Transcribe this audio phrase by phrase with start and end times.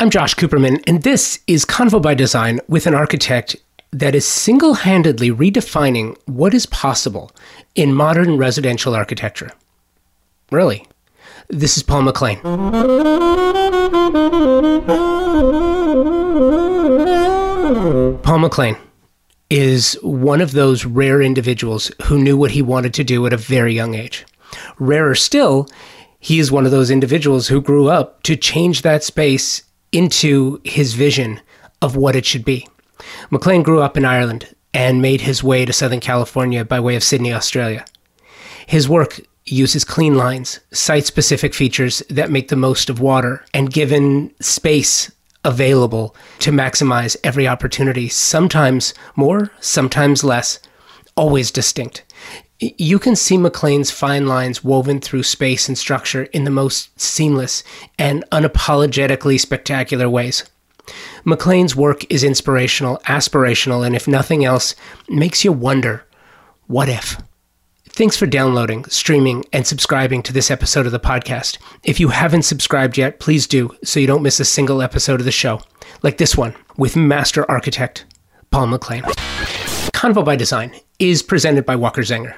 [0.00, 3.54] I'm Josh Cooperman, and this is Convo by Design with an architect
[3.90, 7.30] that is single handedly redefining what is possible
[7.74, 9.50] in modern residential architecture.
[10.50, 10.86] Really.
[11.48, 12.40] This is Paul McClean.
[18.22, 18.78] Paul McClean
[19.50, 23.36] is one of those rare individuals who knew what he wanted to do at a
[23.36, 24.24] very young age.
[24.78, 25.68] Rarer still,
[26.18, 30.94] he is one of those individuals who grew up to change that space into his
[30.94, 31.40] vision
[31.82, 32.66] of what it should be.
[33.30, 37.02] McClean grew up in Ireland and made his way to Southern California by way of
[37.02, 37.84] Sydney, Australia.
[38.66, 43.72] His work uses clean lines, site specific features that make the most of water, and
[43.72, 45.10] given space
[45.44, 50.60] available to maximize every opportunity, sometimes more, sometimes less,
[51.16, 52.04] always distinct.
[52.60, 57.64] You can see McClean's fine lines woven through space and structure in the most seamless
[57.98, 60.44] and unapologetically spectacular ways.
[61.24, 64.74] McClean's work is inspirational, aspirational, and if nothing else,
[65.08, 66.04] makes you wonder
[66.66, 67.16] what if?
[67.88, 71.56] Thanks for downloading, streaming, and subscribing to this episode of the podcast.
[71.82, 75.24] If you haven't subscribed yet, please do so you don't miss a single episode of
[75.24, 75.62] the show,
[76.02, 78.04] like this one with master architect
[78.50, 79.02] Paul McClean.
[79.92, 82.34] Convo by Design is presented by Walker Zanger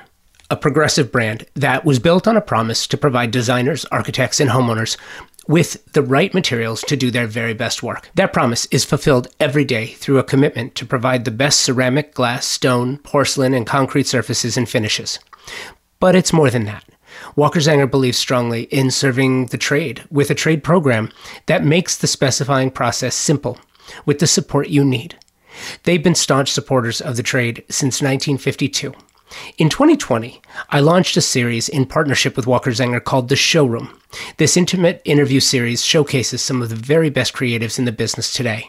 [0.53, 4.99] a progressive brand that was built on a promise to provide designers, architects, and homeowners
[5.49, 8.11] with the right materials to do their very best work.
[8.17, 12.47] That promise is fulfilled every day through a commitment to provide the best ceramic, glass,
[12.47, 15.19] stone, porcelain, and concrete surfaces and finishes.
[16.01, 16.85] But it's more than that.
[17.35, 21.11] Walker Zanger believes strongly in serving the trade with a trade program
[21.47, 23.59] that makes the specifying process simple
[24.05, 25.19] with the support you need.
[25.85, 28.93] They've been staunch supporters of the trade since 1952
[29.59, 33.99] in 2020, I launched a series in partnership with Walker Zanger called The Showroom.
[34.37, 38.69] This intimate interview series showcases some of the very best creatives in the business today.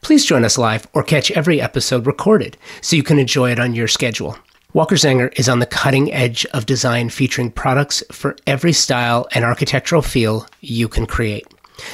[0.00, 3.74] Please join us live or catch every episode recorded so you can enjoy it on
[3.74, 4.36] your schedule.
[4.74, 9.44] Walker Zanger is on the cutting edge of design featuring products for every style and
[9.44, 11.46] architectural feel you can create.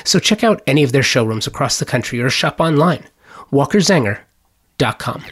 [0.04, 3.04] So check out any of their showrooms across the country or shop online.
[3.52, 5.24] WalkerZanger.com.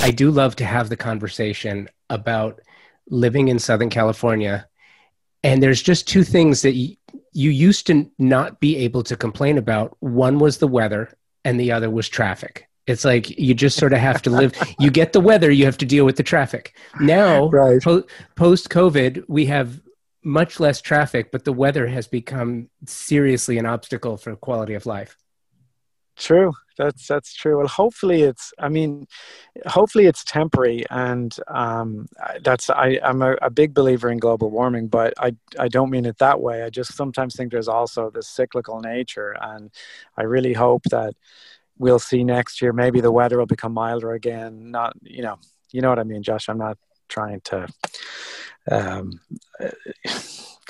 [0.00, 2.60] I do love to have the conversation about
[3.08, 4.68] living in Southern California.
[5.42, 6.96] And there's just two things that you,
[7.32, 9.96] you used to not be able to complain about.
[10.00, 12.68] One was the weather, and the other was traffic.
[12.86, 14.54] It's like you just sort of have to live.
[14.78, 16.74] you get the weather, you have to deal with the traffic.
[17.00, 17.82] Now, right.
[17.82, 18.04] po-
[18.36, 19.80] post COVID, we have
[20.24, 25.16] much less traffic, but the weather has become seriously an obstacle for quality of life.
[26.18, 26.52] True.
[26.76, 27.58] That's that's true.
[27.58, 28.52] Well, hopefully it's.
[28.58, 29.06] I mean,
[29.66, 32.06] hopefully it's temporary, and um,
[32.42, 32.70] that's.
[32.70, 36.18] I, I'm a, a, big believer in global warming, but I I don't mean it
[36.18, 36.62] that way.
[36.62, 39.70] I just sometimes think there's also this cyclical nature, and
[40.16, 41.14] I really hope that
[41.78, 42.72] we'll see next year.
[42.72, 44.70] Maybe the weather will become milder again.
[44.70, 45.38] Not you know
[45.72, 46.48] you know what I mean, Josh.
[46.48, 46.78] I'm not
[47.08, 47.66] trying to.
[48.70, 49.20] Um,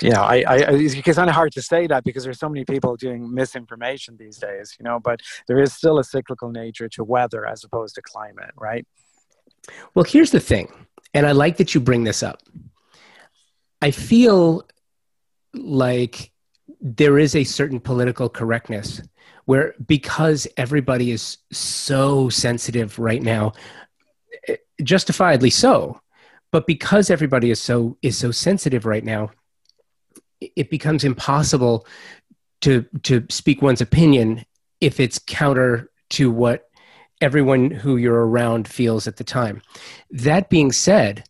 [0.01, 2.95] know, I, I, it's kind of hard to say that because there's so many people
[2.95, 7.45] doing misinformation these days, you know, but there is still a cyclical nature to weather
[7.45, 8.87] as opposed to climate, right?
[9.93, 10.71] Well, here's the thing,
[11.13, 12.41] and I like that you bring this up.
[13.81, 14.65] I feel
[15.53, 16.31] like
[16.81, 19.01] there is a certain political correctness
[19.45, 23.53] where because everybody is so sensitive right now,
[24.47, 25.99] eh, justifiably so,
[26.51, 29.31] but because everybody is so is so sensitive right now,
[30.41, 31.85] it becomes impossible
[32.61, 34.45] to to speak one's opinion
[34.81, 36.69] if it's counter to what
[37.21, 39.61] everyone who you're around feels at the time.
[40.09, 41.25] That being said,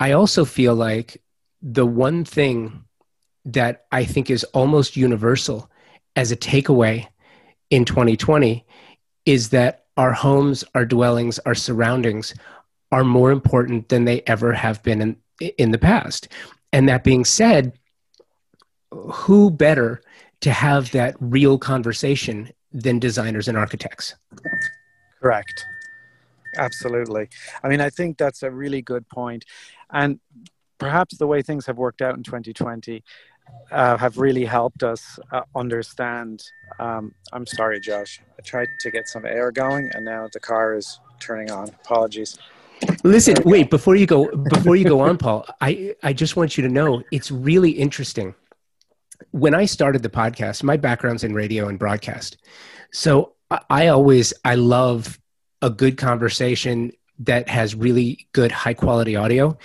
[0.00, 1.22] I also feel like
[1.62, 2.84] the one thing
[3.44, 5.70] that I think is almost universal
[6.16, 7.06] as a takeaway
[7.70, 8.64] in 2020
[9.26, 12.34] is that our homes, our dwellings, our surroundings
[12.90, 15.16] are more important than they ever have been in,
[15.58, 16.28] in the past.
[16.72, 17.78] And that being said,
[19.12, 20.00] who better
[20.40, 24.14] to have that real conversation than designers and architects?
[25.20, 25.66] Correct.
[26.56, 27.28] Absolutely.
[27.62, 29.44] I mean, I think that's a really good point.
[29.90, 30.20] And
[30.78, 33.02] perhaps the way things have worked out in 2020
[33.70, 36.42] uh, have really helped us uh, understand.
[36.78, 38.20] Um, I'm sorry, Josh.
[38.38, 41.68] I tried to get some air going, and now the car is turning on.
[41.68, 42.38] Apologies.
[43.02, 44.34] Listen, wait before you go.
[44.36, 45.46] Before you go on, Paul.
[45.60, 48.34] I I just want you to know it's really interesting
[49.30, 52.36] when I started the podcast, my background's in radio and broadcast.
[52.92, 53.34] So
[53.70, 55.18] I always, I love
[55.62, 59.56] a good conversation that has really good high quality audio.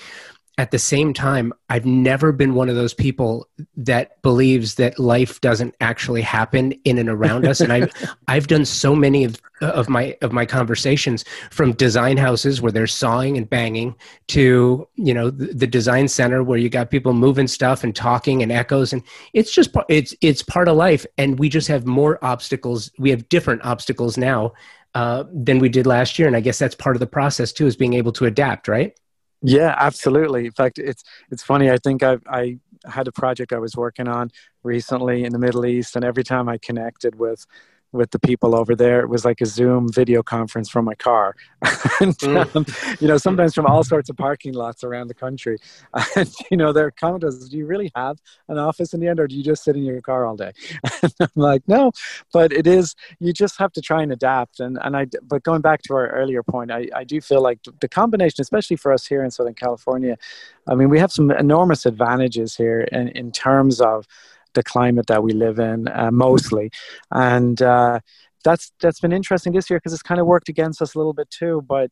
[0.59, 3.47] At the same time, I've never been one of those people
[3.77, 7.61] that believes that life doesn't actually happen in and around us.
[7.61, 7.93] And I've
[8.27, 12.87] I've done so many of of my of my conversations from design houses where they're
[12.87, 13.95] sawing and banging
[14.27, 18.43] to you know the, the design center where you got people moving stuff and talking
[18.43, 18.91] and echoes.
[18.91, 19.01] And
[19.31, 21.05] it's just it's it's part of life.
[21.17, 22.91] And we just have more obstacles.
[22.99, 24.51] We have different obstacles now
[24.93, 26.27] uh, than we did last year.
[26.27, 28.93] And i guess that's part of the process too is being able to adapt right
[29.41, 30.45] yeah, absolutely.
[30.45, 31.69] In fact, it's it's funny.
[31.71, 34.31] I think I I had a project I was working on
[34.63, 37.45] recently in the Middle East, and every time I connected with
[37.91, 38.99] with the people over there.
[39.01, 41.35] It was like a Zoom video conference from my car.
[41.99, 42.55] and, mm.
[42.55, 42.65] um,
[42.99, 45.57] you know, sometimes from all sorts of parking lots around the country.
[46.15, 49.19] And, you know, their comment was, do you really have an office in the end
[49.19, 50.51] or do you just sit in your car all day?
[51.03, 51.91] And I'm like, no,
[52.33, 54.59] but it is, you just have to try and adapt.
[54.59, 57.59] And, and I, but going back to our earlier point, I, I do feel like
[57.79, 60.17] the combination, especially for us here in Southern California,
[60.67, 64.05] I mean, we have some enormous advantages here in, in terms of,
[64.53, 66.71] the climate that we live in uh, mostly.
[67.11, 67.99] And uh,
[68.43, 71.13] that's that's been interesting this year because it's kind of worked against us a little
[71.13, 71.91] bit too but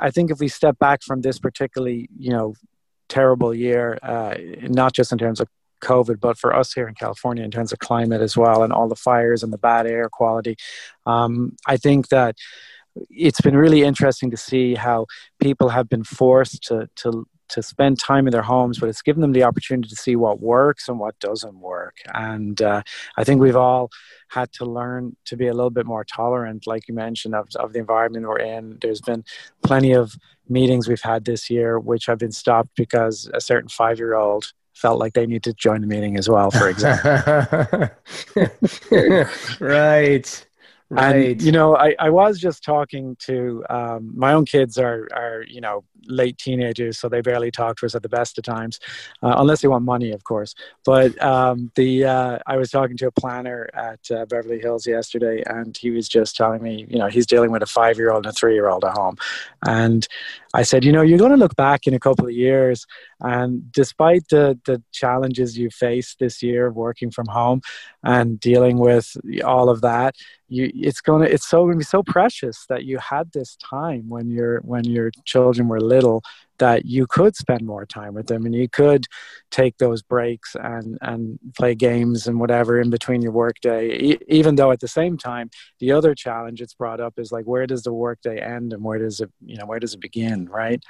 [0.00, 2.54] i think if we step back from this particularly you know
[3.08, 5.48] terrible year uh, not just in terms of
[5.80, 8.88] COVID, but for us here in California, in terms of climate as well, and all
[8.88, 10.56] the fires and the bad air quality,
[11.06, 12.36] um, I think that
[13.10, 15.06] it's been really interesting to see how
[15.40, 19.20] people have been forced to to to spend time in their homes, but it's given
[19.20, 21.96] them the opportunity to see what works and what doesn't work.
[22.14, 22.82] And uh,
[23.16, 23.90] I think we've all
[24.28, 27.72] had to learn to be a little bit more tolerant, like you mentioned, of, of
[27.72, 28.78] the environment we're in.
[28.80, 29.24] There's been
[29.62, 30.14] plenty of
[30.48, 34.52] meetings we've had this year which have been stopped because a certain five year old
[34.74, 37.90] felt like they need to join the meeting as well, for example.
[39.60, 40.47] right.
[40.90, 41.32] Right.
[41.32, 45.44] And, you know, I, I was just talking to um, my own kids are, are,
[45.46, 48.80] you know, late teenagers, so they barely talk to us at the best of times,
[49.22, 50.54] uh, unless they want money, of course.
[50.86, 55.42] But um, the uh, I was talking to a planner at uh, Beverly Hills yesterday,
[55.46, 58.24] and he was just telling me, you know, he's dealing with a five year old
[58.24, 59.18] and a three year old at home.
[59.66, 60.08] And
[60.54, 62.86] I said, you know, you're going to look back in a couple of years,
[63.20, 67.60] and despite the, the challenges you faced this year working from home
[68.02, 70.14] and dealing with all of that,
[70.48, 74.30] you it's gonna it's so gonna be so precious that you had this time when
[74.30, 76.22] your when your children were little
[76.58, 79.06] that you could spend more time with them and you could
[79.50, 84.56] take those breaks and and play games and whatever in between your workday e- even
[84.56, 85.50] though at the same time
[85.80, 88.98] the other challenge it's brought up is like where does the workday end and where
[88.98, 90.82] does it you know where does it begin right?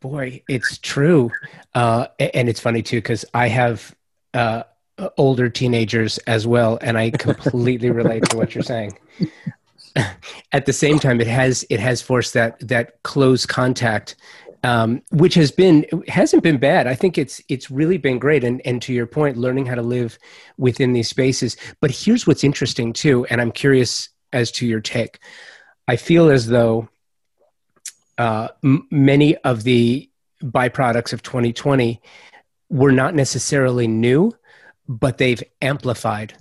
[0.00, 1.30] Boy it's true.
[1.74, 3.94] Uh, and it's funny too because i have
[4.34, 4.62] uh,
[5.16, 8.96] older teenagers as well and i completely relate to what you're saying
[10.52, 14.16] at the same time it has it has forced that that close contact
[14.62, 18.60] um, which has been hasn't been bad i think it's it's really been great and
[18.64, 20.18] and to your point learning how to live
[20.56, 25.18] within these spaces but here's what's interesting too and i'm curious as to your take
[25.86, 26.88] i feel as though
[28.16, 30.08] uh, m- many of the
[30.40, 32.00] byproducts of 2020
[32.70, 34.32] were not necessarily new
[34.88, 36.34] but they've amplified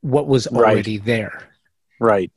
[0.00, 1.06] what was already right.
[1.06, 1.48] there.
[1.98, 2.30] Right.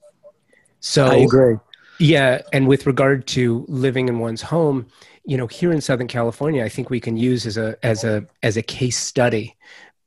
[0.80, 1.58] So I agree.
[2.00, 4.88] Yeah, and with regard to living in one's home,
[5.26, 8.26] you know, here in Southern California, I think we can use as a as a
[8.42, 9.56] as a case study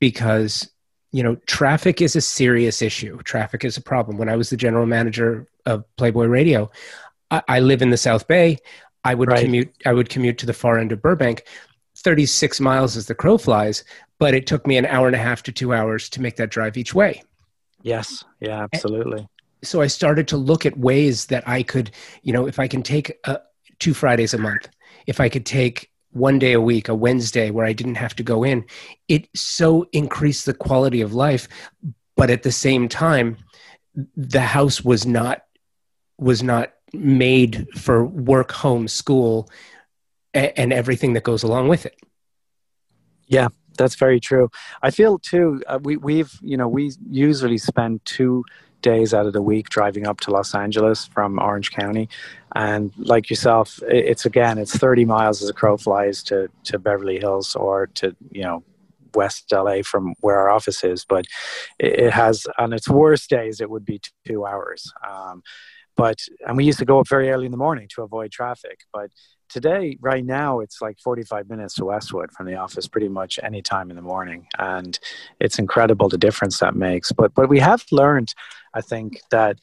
[0.00, 0.68] because
[1.12, 3.18] you know traffic is a serious issue.
[3.18, 4.16] Traffic is a problem.
[4.16, 6.70] When I was the general manager of Playboy Radio,
[7.30, 8.58] I, I live in the South Bay.
[9.04, 9.44] I would right.
[9.44, 9.72] commute.
[9.84, 11.44] I would commute to the far end of Burbank.
[11.94, 13.84] 36 miles as the crow flies,
[14.18, 16.50] but it took me an hour and a half to two hours to make that
[16.50, 17.22] drive each way.
[17.82, 19.28] Yes, yeah, absolutely.
[19.62, 21.92] And so I started to look at ways that I could,
[22.22, 23.38] you know, if I can take uh,
[23.78, 24.68] two Fridays a month,
[25.06, 28.22] if I could take one day a week, a Wednesday where I didn't have to
[28.22, 28.64] go in,
[29.08, 31.48] it so increased the quality of life.
[32.16, 33.36] But at the same time,
[34.16, 35.44] the house was not
[36.18, 39.48] was not made for work, home, school,
[40.34, 41.98] and everything that goes along with it.
[43.26, 44.50] Yeah, that's very true.
[44.82, 45.62] I feel too.
[45.66, 48.44] Uh, we we've you know we usually spend two
[48.82, 52.08] days out of the week driving up to Los Angeles from Orange County,
[52.54, 57.18] and like yourself, it's again it's thirty miles as a crow flies to to Beverly
[57.18, 58.62] Hills or to you know
[59.14, 61.24] West LA from where our office is, but
[61.78, 64.92] it has on its worst days it would be two hours.
[65.08, 65.42] Um,
[65.96, 68.80] but and we used to go up very early in the morning to avoid traffic,
[68.92, 69.10] but
[69.52, 73.60] today right now it's like 45 minutes to westwood from the office pretty much any
[73.62, 74.98] time in the morning and
[75.40, 77.12] it's incredible the difference that makes.
[77.12, 78.34] But but we have learned
[78.74, 79.58] i think that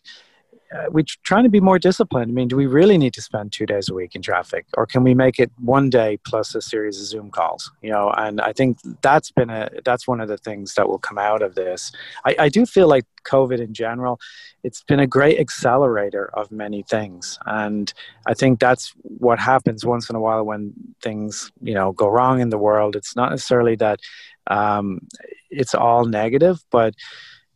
[0.76, 2.30] uh, we're trying to be more disciplined.
[2.30, 4.86] I mean, do we really need to spend two days a week in traffic, or
[4.86, 7.72] can we make it one day plus a series of Zoom calls?
[7.82, 11.00] You know, and I think that's been a that's one of the things that will
[11.00, 11.92] come out of this.
[12.26, 14.20] I, I do feel like COVID in general,
[14.64, 17.92] it's been a great accelerator of many things, and
[18.28, 22.42] I think that's what happens once in a while when things you know go wrong
[22.42, 22.96] in the world.
[22.96, 24.00] It's not necessarily that
[24.48, 25.08] um,
[25.50, 26.94] it's all negative, but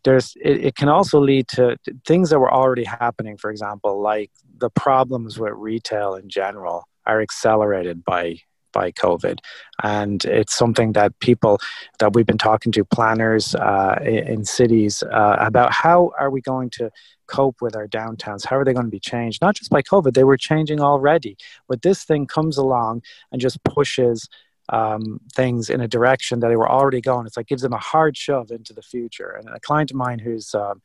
[0.04, 4.32] there's it, it, can also lead to things that were already happening for example like
[4.58, 8.38] the problems with retail in general are accelerated by
[8.74, 9.38] by covid.
[9.84, 11.60] And it's something that people
[12.00, 16.72] that we've been talking to planners uh, in cities uh, about how are we going
[16.72, 16.92] to
[17.28, 18.46] cope with our downtowns?
[18.46, 19.42] How are they going to be changed?
[19.42, 21.38] Not just by covid they were changing already.
[21.70, 24.28] But this thing comes along and just pushes
[24.70, 27.26] um, things in a direction that they were already going.
[27.26, 29.30] It's like gives them a hard shove into the future.
[29.30, 30.82] And a client of mine who's um,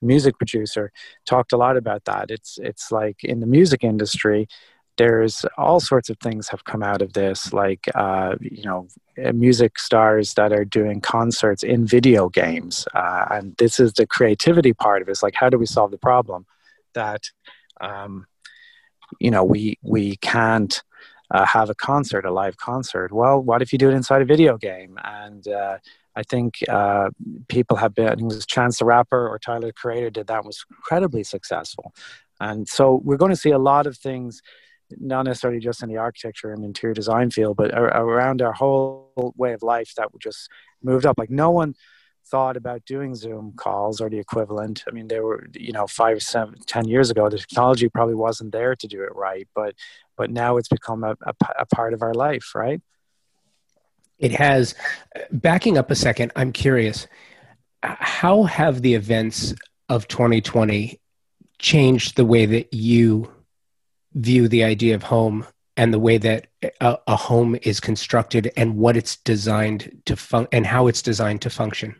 [0.00, 0.92] a music producer
[1.24, 2.30] talked a lot about that.
[2.30, 4.48] It's it's like in the music industry,
[4.98, 8.88] there's all sorts of things have come out of this, like uh, you know,
[9.32, 14.72] music stars that are doing concerts in video games, uh, and this is the creativity
[14.72, 15.12] part of it.
[15.12, 16.46] It's like how do we solve the problem
[16.94, 17.22] that
[17.80, 18.26] um,
[19.18, 20.82] you know we we can't
[21.32, 23.10] uh, have a concert, a live concert.
[23.10, 24.98] Well, what if you do it inside a video game?
[25.02, 25.78] And uh,
[26.14, 27.08] I think uh,
[27.48, 30.64] people have been, it was Chance the Rapper or Tyler the Creator did that was
[30.70, 31.94] incredibly successful.
[32.38, 34.42] And so we're going to see a lot of things,
[35.00, 39.54] not necessarily just in the architecture and interior design field, but around our whole way
[39.54, 40.50] of life that just
[40.82, 41.16] moved up.
[41.18, 41.74] Like no one
[42.32, 44.84] thought about doing Zoom calls or the equivalent.
[44.88, 48.52] I mean, they were, you know, five, seven, ten years ago, the technology probably wasn't
[48.52, 49.74] there to do it right, but
[50.16, 52.80] but now it's become a, a, a part of our life, right?
[54.18, 54.74] It has.
[55.30, 57.06] Backing up a second, I'm curious.
[57.82, 59.54] How have the events
[59.88, 61.00] of 2020
[61.58, 63.30] changed the way that you
[64.14, 65.46] view the idea of home
[65.76, 66.46] and the way that
[66.80, 71.42] a, a home is constructed and what it's designed to fun- and how it's designed
[71.42, 71.96] to function?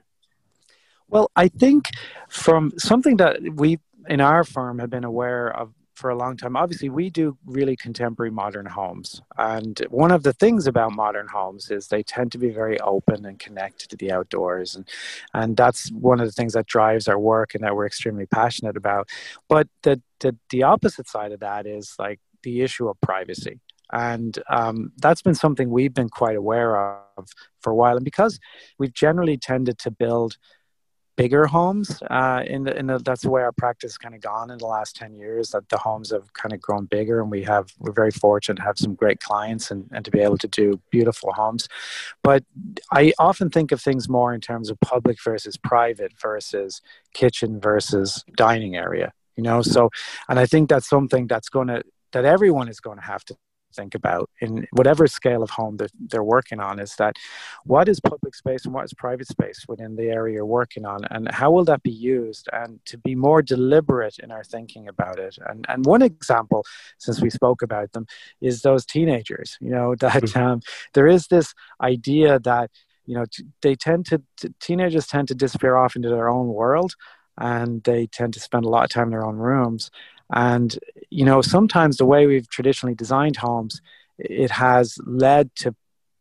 [1.13, 1.91] Well, I think
[2.31, 3.79] from something that we
[4.09, 6.57] in our firm have been aware of for a long time.
[6.57, 9.21] Obviously, we do really contemporary modern homes.
[9.37, 13.27] And one of the things about modern homes is they tend to be very open
[13.27, 14.75] and connected to the outdoors.
[14.75, 14.89] And,
[15.35, 18.79] and that's one of the things that drives our work and that we're extremely passionate
[18.79, 19.11] about.
[19.51, 23.61] But the, the, the opposite side of that is like the issue of privacy.
[23.93, 27.29] And um, that's been something we've been quite aware of
[27.61, 27.97] for a while.
[27.97, 28.41] And because
[28.79, 30.39] we've generally tended to build
[31.17, 32.03] bigger homes.
[32.11, 34.67] Uh, in the in the that's the way our practice kind of gone in the
[34.67, 35.51] last ten years.
[35.51, 38.63] That the homes have kind of grown bigger, and we have we're very fortunate to
[38.63, 41.69] have some great clients and and to be able to do beautiful homes.
[42.23, 42.45] But
[42.91, 46.81] I often think of things more in terms of public versus private versus
[47.15, 49.13] kitchen versus dining area.
[49.37, 49.91] You know, so
[50.29, 53.37] and I think that's something that's going to that everyone is going to have to
[53.73, 57.17] think about in whatever scale of home that they're working on is that
[57.65, 61.05] what is public space and what is private space within the area you're working on
[61.11, 65.19] and how will that be used and to be more deliberate in our thinking about
[65.19, 66.65] it and and one example
[66.99, 68.07] since we spoke about them
[68.41, 70.43] is those teenagers you know that mm-hmm.
[70.43, 70.61] um,
[70.95, 72.71] there is this idea that
[73.07, 73.25] you know
[73.63, 74.23] they tend to
[74.61, 76.95] teenagers tend to disappear off into their own world
[77.39, 79.91] and they tend to spend a lot of time in their own rooms
[80.31, 80.79] and,
[81.11, 83.81] you know, sometimes the way we've traditionally designed homes,
[84.19, 85.75] it has led to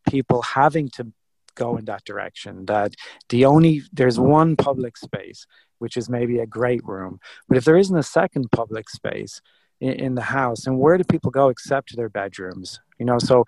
[0.10, 1.12] people having to
[1.56, 2.66] go in that direction.
[2.66, 2.96] That
[3.30, 5.46] the only, there's one public space,
[5.80, 7.20] which is maybe a great room.
[7.48, 9.42] But if there isn't a second public space,
[9.82, 13.20] in, in the house and where do people go except to their bedrooms you know
[13.20, 13.44] so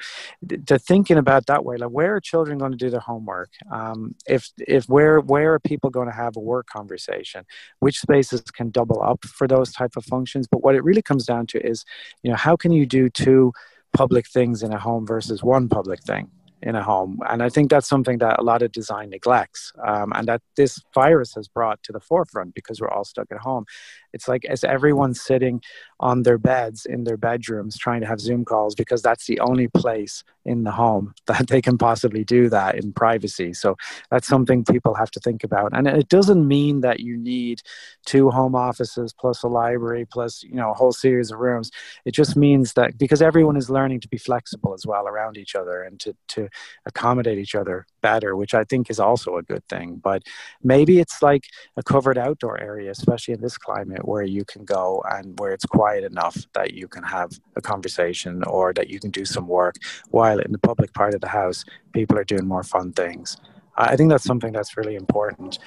[0.65, 4.15] to thinking about that way like where are children going to do their homework um,
[4.27, 7.45] if if where where are people going to have a work conversation
[7.79, 11.25] which spaces can double up for those type of functions but what it really comes
[11.25, 11.85] down to is
[12.23, 13.53] you know how can you do two
[13.93, 16.29] public things in a home versus one public thing
[16.63, 17.19] in a home.
[17.29, 20.81] And I think that's something that a lot of design neglects um, and that this
[20.93, 23.65] virus has brought to the forefront because we're all stuck at home.
[24.13, 25.61] It's like as everyone's sitting
[25.99, 29.67] on their beds in their bedrooms trying to have Zoom calls because that's the only
[29.69, 33.53] place in the home that they can possibly do that in privacy.
[33.53, 33.75] So
[34.11, 35.71] that's something people have to think about.
[35.73, 37.61] And it doesn't mean that you need
[38.05, 41.71] two home offices plus a library plus, you know, a whole series of rooms.
[42.05, 45.55] It just means that because everyone is learning to be flexible as well around each
[45.55, 46.49] other and to, to
[46.85, 50.01] accommodate each other better, which I think is also a good thing.
[50.03, 50.23] But
[50.61, 51.45] maybe it's like
[51.77, 55.65] a covered outdoor area, especially in this climate where you can go and where it's
[55.65, 59.75] quiet enough that you can have a conversation or that you can do some work
[60.11, 63.37] while in the public part of the house, people are doing more fun things.
[63.75, 65.59] I think that's something that's really important.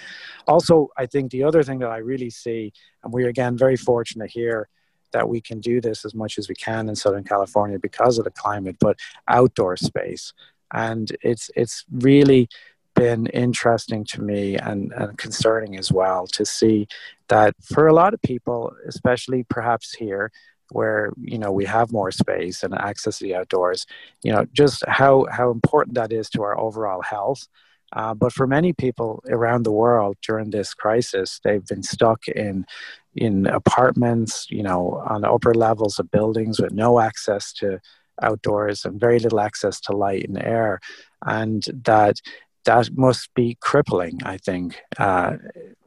[0.47, 4.31] Also, I think the other thing that I really see, and we're again very fortunate
[4.31, 4.69] here
[5.13, 8.25] that we can do this as much as we can in Southern California because of
[8.25, 10.33] the climate, but outdoor space.
[10.73, 12.49] And it's it's really
[12.97, 16.89] been interesting to me and, and concerning as well to see
[17.29, 20.33] that for a lot of people, especially perhaps here,
[20.73, 23.87] where you know we have more space and access to the outdoors
[24.25, 27.47] you know just how how important that is to our overall health.
[27.93, 32.67] Uh, but for many people around the world during this crisis they've been stuck in
[33.15, 37.81] in apartments you know on upper levels of buildings with no access to
[38.23, 40.81] outdoors and very little access to light and air.
[41.25, 42.21] And that
[42.67, 45.37] that must be crippling i think uh,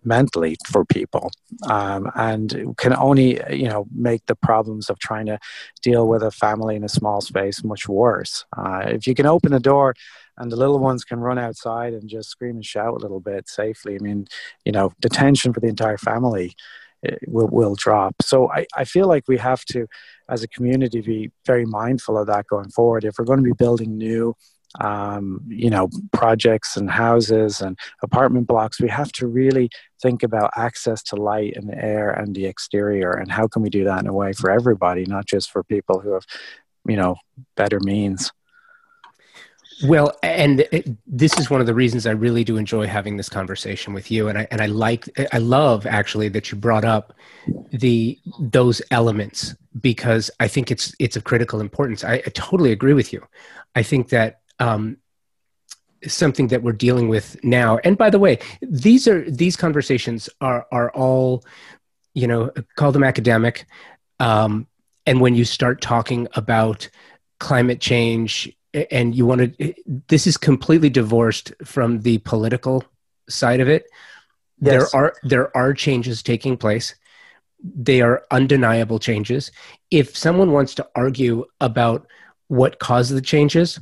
[0.03, 1.31] mentally for people.
[1.69, 5.39] Um, and can only you know make the problems of trying to
[5.81, 8.45] deal with a family in a small space much worse.
[8.57, 9.93] Uh, if you can open a door
[10.37, 13.49] and the little ones can run outside and just scream and shout a little bit
[13.49, 14.25] safely i mean
[14.65, 16.53] you know the tension for the entire family
[17.03, 18.15] eh, will, will drop.
[18.21, 19.87] So I, I feel like we have to
[20.29, 23.03] as a community be very mindful of that going forward.
[23.03, 24.35] If we're going to be building new
[24.81, 29.69] um, you know projects and houses and apartment blocks we have to really
[30.01, 33.83] think about access to light and air and the exterior and how can we do
[33.83, 36.25] that in a way for everybody not just for people who have
[36.87, 37.15] you know
[37.55, 38.31] better means
[39.83, 43.29] well, and it, this is one of the reasons I really do enjoy having this
[43.29, 47.13] conversation with you, and I and I like I love actually that you brought up
[47.71, 52.03] the those elements because I think it's it's of critical importance.
[52.03, 53.25] I, I totally agree with you.
[53.75, 54.97] I think that um,
[56.07, 57.79] something that we're dealing with now.
[57.83, 61.43] And by the way, these are these conversations are are all,
[62.13, 63.65] you know, call them academic.
[64.19, 64.67] Um,
[65.05, 66.89] and when you start talking about
[67.39, 68.53] climate change
[68.91, 69.73] and you want to,
[70.07, 72.83] this is completely divorced from the political
[73.29, 73.85] side of it.
[74.61, 74.91] Yes.
[74.91, 76.95] There are there are changes taking place.
[77.61, 79.51] They are undeniable changes.
[79.91, 82.07] If someone wants to argue about
[82.47, 83.79] what caused the changes,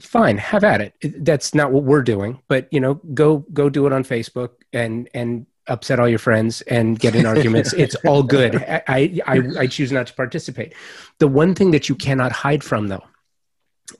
[0.00, 1.24] fine have at it.
[1.24, 5.08] That's not what we're doing but you know go go do it on facebook and
[5.14, 7.72] and upset all your friends and get in arguments.
[7.72, 8.56] It's all good.
[8.56, 10.74] I, I i choose not to participate.
[11.18, 13.04] The one thing that you cannot hide from though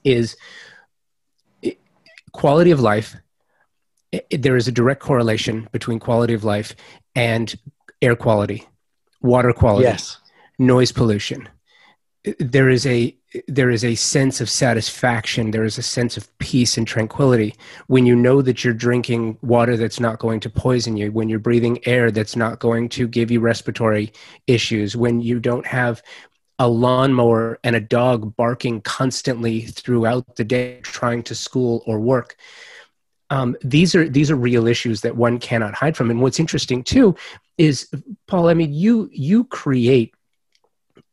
[0.03, 0.35] is
[2.31, 3.15] quality of life
[4.31, 6.75] there is a direct correlation between quality of life
[7.15, 7.55] and
[8.01, 8.67] air quality
[9.21, 10.17] water quality yes.
[10.59, 11.49] noise pollution.
[12.39, 13.15] There is a
[13.47, 17.53] there is a sense of satisfaction there is a sense of peace and tranquility
[17.87, 21.39] when you know that you're drinking water that's not going to poison you when you're
[21.39, 24.11] breathing air that's not going to give you respiratory
[24.47, 26.01] issues when you don't have
[26.59, 32.37] a lawnmower and a dog barking constantly throughout the day trying to school or work.
[33.29, 36.09] Um, these are these are real issues that one cannot hide from.
[36.09, 37.15] And what's interesting too
[37.57, 37.89] is
[38.27, 40.13] paul i mean you you create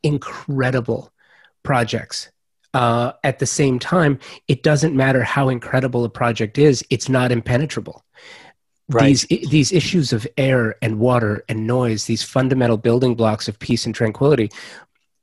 [0.03, 1.12] incredible
[1.63, 2.31] projects.
[2.75, 7.31] Uh, at the same time, it doesn't matter how incredible a project is; it's not
[7.31, 8.03] impenetrable.
[8.89, 9.09] Right.
[9.09, 13.85] These these issues of air and water and noise, these fundamental building blocks of peace
[13.87, 14.51] and tranquility,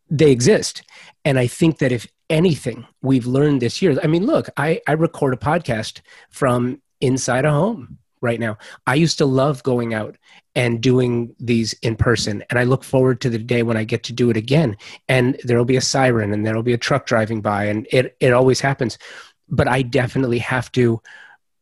[0.09, 0.83] they exist.
[1.25, 4.93] And I think that if anything we've learned this year, I mean, look, I, I
[4.93, 8.57] record a podcast from inside a home right now.
[8.85, 10.17] I used to love going out
[10.55, 12.43] and doing these in person.
[12.49, 14.77] And I look forward to the day when I get to do it again.
[15.07, 18.33] And there'll be a siren and there'll be a truck driving by, and it, it
[18.33, 18.97] always happens.
[19.47, 21.01] But I definitely have to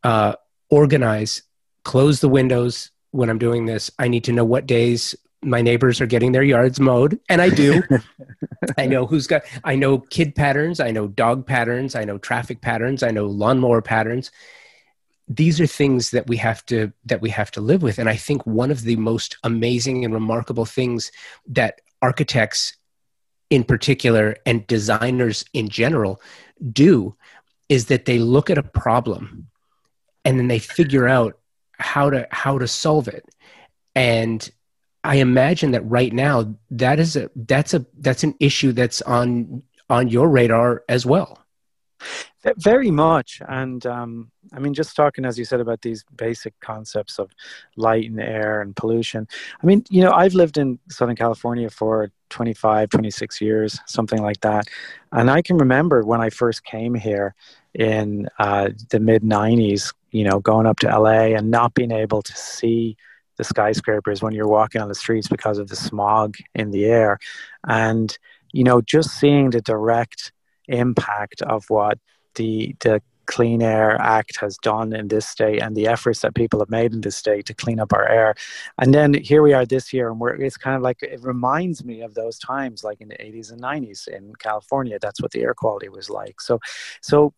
[0.04, 0.34] uh,
[0.70, 1.44] organize,
[1.84, 3.92] close the windows when I'm doing this.
[4.00, 7.50] I need to know what days my neighbors are getting their yards mowed and i
[7.50, 7.84] do
[8.78, 12.60] i know who's got i know kid patterns i know dog patterns i know traffic
[12.60, 14.32] patterns i know lawnmower patterns
[15.28, 18.00] these are things that we have to that we have to live with.
[18.00, 21.12] And i think one of the most amazing and remarkable things
[21.48, 22.78] that architects
[23.50, 26.22] in particular and designers in general
[26.72, 27.16] do
[27.70, 29.48] is that they look at a problem
[30.24, 31.38] and then they figure out
[31.80, 33.26] how to how to solve it.
[33.96, 34.50] And
[35.04, 39.64] i imagine that right now that is a that's a that's an issue that's on
[39.90, 41.40] on your radar as well
[42.58, 43.42] very much.
[43.48, 47.32] And um, I mean, just talking, as you said, about these basic concepts of
[47.76, 49.28] light and air and pollution.
[49.62, 54.42] I mean, you know, I've lived in Southern California for 25, 26 years, something like
[54.42, 54.68] that.
[55.12, 57.36] And I can remember when I first came here
[57.74, 62.22] in uh, the mid 90s, you know, going up to LA and not being able
[62.22, 62.98] to see
[63.38, 67.20] the skyscrapers when you're walking on the streets because of the smog in the air.
[67.68, 68.18] And,
[68.52, 70.32] you know, just seeing the direct
[70.68, 72.00] impact of what
[72.38, 76.60] the the Clean Air Act has done in this state and the efforts that people
[76.60, 78.34] have made in this state to clean up our air.
[78.80, 81.84] And then here we are this year, and we're, it's kind of like it reminds
[81.84, 84.98] me of those times, like in the 80s and 90s in California.
[85.00, 86.42] That's what the air quality was like.
[86.42, 86.60] So,
[87.02, 87.34] so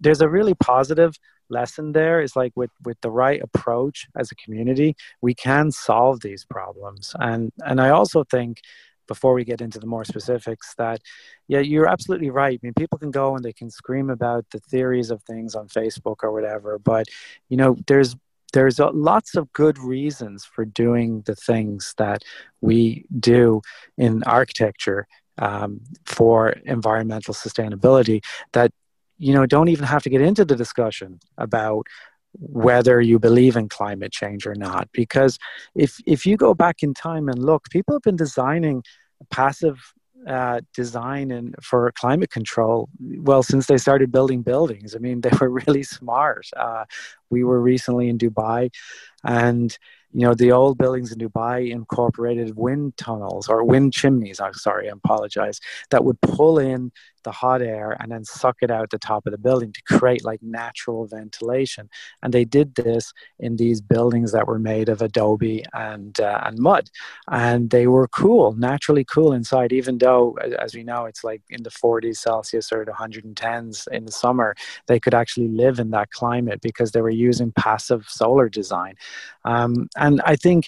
[0.00, 1.16] there's a really positive
[1.50, 6.20] lesson there is like with with the right approach as a community we can solve
[6.20, 8.62] these problems and and i also think
[9.06, 11.00] before we get into the more specifics that
[11.48, 12.58] yeah you're absolutely right.
[12.62, 15.68] I mean people can go and they can scream about the theories of things on
[15.68, 17.06] facebook or whatever but
[17.48, 18.16] you know there's
[18.52, 22.22] there's lots of good reasons for doing the things that
[22.60, 23.60] we do
[23.98, 28.70] in architecture um, for environmental sustainability that
[29.18, 31.86] you know don't even have to get into the discussion about
[32.38, 35.38] whether you believe in climate change or not because
[35.74, 38.82] if if you go back in time and look people have been designing
[39.30, 39.94] passive
[40.26, 44.94] uh, design and for climate control well since they started building buildings.
[44.94, 46.46] I mean they were really smart.
[46.56, 46.84] Uh,
[47.30, 48.70] we were recently in dubai
[49.22, 49.76] and
[50.14, 54.88] you know the old buildings in dubai incorporated wind tunnels or wind chimneys i'm sorry
[54.88, 56.90] i apologize that would pull in
[57.24, 60.24] the hot air and then suck it out the top of the building to create
[60.24, 61.90] like natural ventilation.
[62.22, 66.58] And they did this in these buildings that were made of adobe and uh, and
[66.58, 66.90] mud,
[67.28, 69.72] and they were cool, naturally cool inside.
[69.72, 74.04] Even though, as we know, it's like in the 40s Celsius or the 110s in
[74.04, 74.54] the summer,
[74.86, 78.94] they could actually live in that climate because they were using passive solar design.
[79.44, 80.66] Um, and I think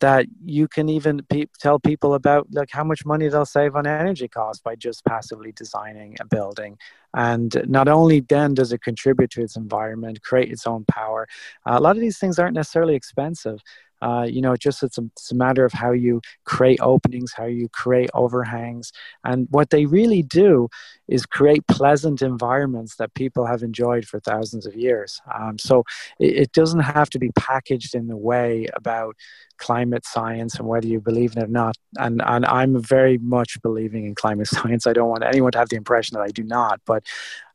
[0.00, 3.86] that you can even pe- tell people about like how much money they'll save on
[3.86, 6.76] energy costs by just passively designing a building.
[7.14, 11.28] And not only then does it contribute to its environment create its own power
[11.66, 13.60] uh, a lot of these things aren't necessarily expensive
[14.02, 17.46] uh, you know, just it's a, it's a matter of how you create openings, how
[17.46, 18.92] you create overhangs.
[19.24, 20.68] And what they really do
[21.06, 25.20] is create pleasant environments that people have enjoyed for thousands of years.
[25.32, 25.84] Um, so
[26.18, 29.14] it, it, doesn't have to be packaged in the way about
[29.58, 31.76] climate science and whether you believe in it or not.
[31.96, 34.86] And, and I'm very much believing in climate science.
[34.86, 36.80] I don't want anyone to have the impression that I do not.
[36.84, 37.06] But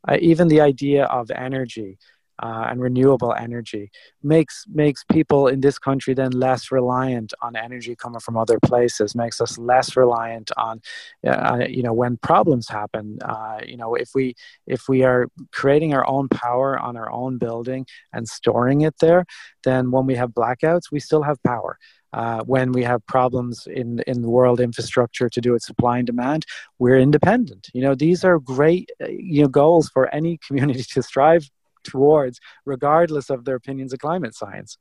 [0.07, 1.97] uh, even the idea of energy,
[2.39, 3.91] uh, and renewable energy
[4.23, 9.15] makes makes people in this country then less reliant on energy coming from other places
[9.15, 10.81] makes us less reliant on
[11.25, 15.93] uh, you know when problems happen uh, you know if we if we are creating
[15.93, 19.25] our own power on our own building and storing it there
[19.63, 21.77] then when we have blackouts we still have power
[22.13, 26.07] uh, when we have problems in in the world infrastructure to do with supply and
[26.07, 26.45] demand,
[26.79, 27.67] we're independent.
[27.73, 31.49] You know, these are great uh, you know goals for any community to strive
[31.87, 34.77] towards, regardless of their opinions of climate science.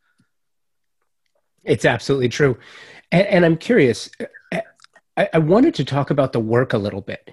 [1.64, 2.58] It's absolutely true.
[3.10, 4.10] And, and I'm curious,
[5.16, 7.32] I, I wanted to talk about the work a little bit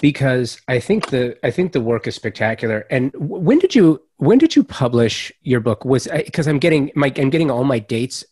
[0.00, 2.86] because I think the I think the work is spectacular.
[2.90, 5.84] And when did you when did you publish your book?
[5.84, 8.24] Was because I'm getting my I'm getting all my dates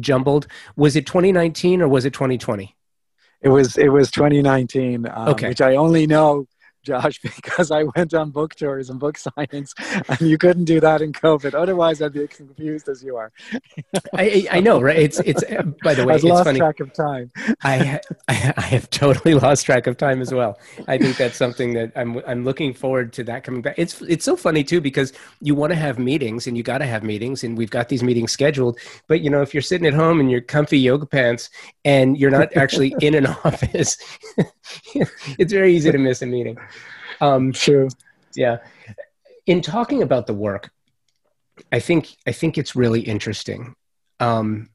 [0.00, 0.46] jumbled.
[0.76, 2.76] Was it 2019 or was it 2020?
[3.40, 5.08] It was it was 2019.
[5.08, 6.46] Um, okay, which I only know
[6.82, 9.72] Josh, because I went on book tours and book signings,
[10.08, 11.54] and you couldn't do that in COVID.
[11.54, 13.32] Otherwise, I'd be as confused as you are.
[14.14, 14.98] I, I know, right?
[14.98, 15.42] It's it's.
[15.44, 16.58] Uh, by the way, I've lost funny.
[16.58, 17.30] track of time.
[17.62, 20.58] I, I I have totally lost track of time as well.
[20.88, 23.74] I think that's something that I'm I'm looking forward to that coming back.
[23.78, 26.86] It's it's so funny too because you want to have meetings and you got to
[26.86, 28.78] have meetings and we've got these meetings scheduled.
[29.08, 31.50] But you know, if you're sitting at home in your comfy yoga pants
[31.84, 33.96] and you're not actually in an office,
[35.38, 36.56] it's very easy to miss a meeting.
[37.22, 37.88] Um, True.
[38.34, 38.58] Yeah.
[39.46, 40.70] In talking about the work,
[41.70, 43.74] I think I think it's really interesting.
[44.20, 44.68] Um,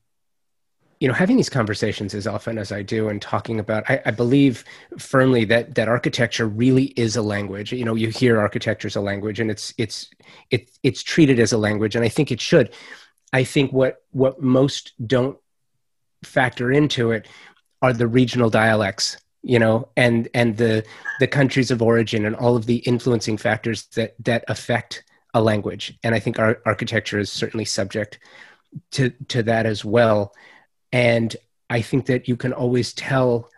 [0.99, 4.11] you know, having these conversations as often as I do, and talking about, I, I,
[4.11, 4.63] believe
[4.97, 7.71] firmly that that architecture really is a language.
[7.71, 10.09] You know, you hear architecture as a language, and it's it's
[10.49, 12.73] it, it's treated as a language, and I think it should.
[13.31, 15.37] I think what what most don't
[16.23, 17.27] factor into it
[17.81, 20.83] are the regional dialects you know and and the
[21.19, 25.97] the countries of origin and all of the influencing factors that that affect a language.
[26.03, 28.19] And i think our architecture is certainly subject
[28.91, 30.33] to to that as well.
[30.91, 31.35] And
[31.69, 33.49] i think that you can always tell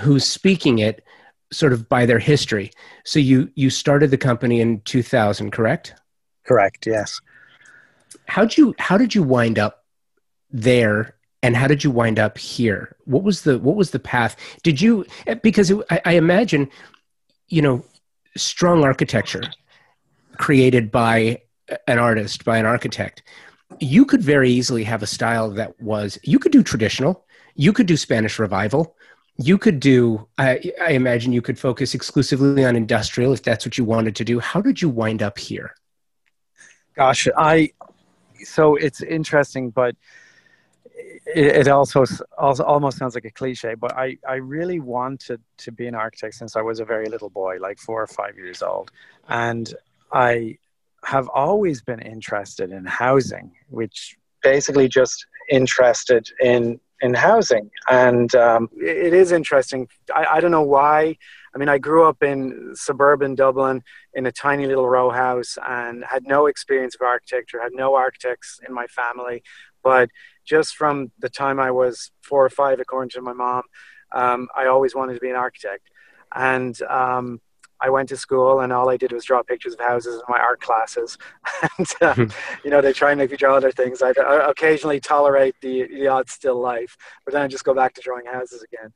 [0.00, 1.04] who's speaking it
[1.50, 2.70] sort of by their history.
[3.04, 5.94] So you you started the company in 2000 correct?
[6.44, 7.20] Correct yes.
[8.26, 9.84] How'd you how did you wind up
[10.50, 12.96] there and how did you wind up here?
[13.04, 14.36] What was the what was the path?
[14.62, 15.06] Did you
[15.42, 16.68] because it, I, I imagine
[17.48, 17.84] you know
[18.36, 19.42] strong architecture
[20.36, 21.42] created by
[21.86, 23.22] an artist by an architect
[23.80, 27.86] you could very easily have a style that was you could do traditional you could
[27.86, 28.96] do spanish revival
[29.38, 33.78] you could do I, I imagine you could focus exclusively on industrial if that's what
[33.78, 34.40] you wanted to do.
[34.40, 35.74] How did you wind up here?
[36.94, 37.72] Gosh, I
[38.44, 39.94] so it's interesting, but
[40.98, 42.04] it, it also,
[42.36, 43.74] also almost sounds like a cliche.
[43.74, 47.30] But I I really wanted to be an architect since I was a very little
[47.30, 48.90] boy, like four or five years old,
[49.28, 49.72] and
[50.12, 50.58] I
[51.04, 57.70] have always been interested in housing, which basically just interested in in housing.
[57.88, 59.88] And um, it is interesting.
[60.14, 61.16] I, I don't know why.
[61.54, 63.82] I mean, I grew up in suburban Dublin
[64.14, 68.60] in a tiny little row house and had no experience of architecture, had no architects
[68.66, 69.42] in my family.
[69.82, 70.10] But
[70.48, 73.62] just from the time I was four or five, according to my mom,
[74.12, 75.90] um, I always wanted to be an architect.
[76.34, 77.40] And um,
[77.80, 80.38] I went to school and all I did was draw pictures of houses in my
[80.38, 81.18] art classes.
[81.78, 82.24] and, uh, hmm.
[82.64, 84.02] you know, they try and make me draw other things.
[84.02, 87.94] I, I occasionally tolerate the, the odd still life, but then I just go back
[87.94, 88.92] to drawing houses again.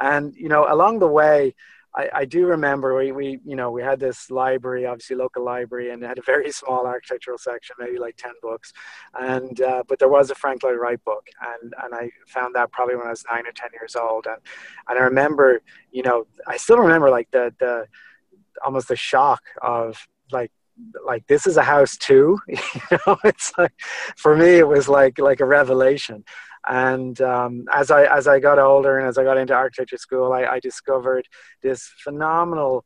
[0.00, 1.54] And, you know, along the way,
[1.96, 5.90] I, I do remember we, we, you know, we had this library, obviously local library,
[5.90, 8.72] and it had a very small architectural section, maybe like 10 books.
[9.14, 11.26] And, uh, but there was a Frank Lloyd Wright book.
[11.62, 14.26] And, and I found that probably when I was nine or 10 years old.
[14.26, 14.38] And,
[14.88, 17.86] and I remember, you know, I still remember like the, the,
[18.64, 19.96] almost the shock of
[20.32, 20.50] like
[21.04, 22.58] like this is a house too you
[23.06, 23.72] know it's like
[24.16, 26.24] for me it was like like a revelation
[26.68, 30.32] and um, as i as i got older and as i got into architecture school
[30.32, 31.28] i, I discovered
[31.62, 32.84] this phenomenal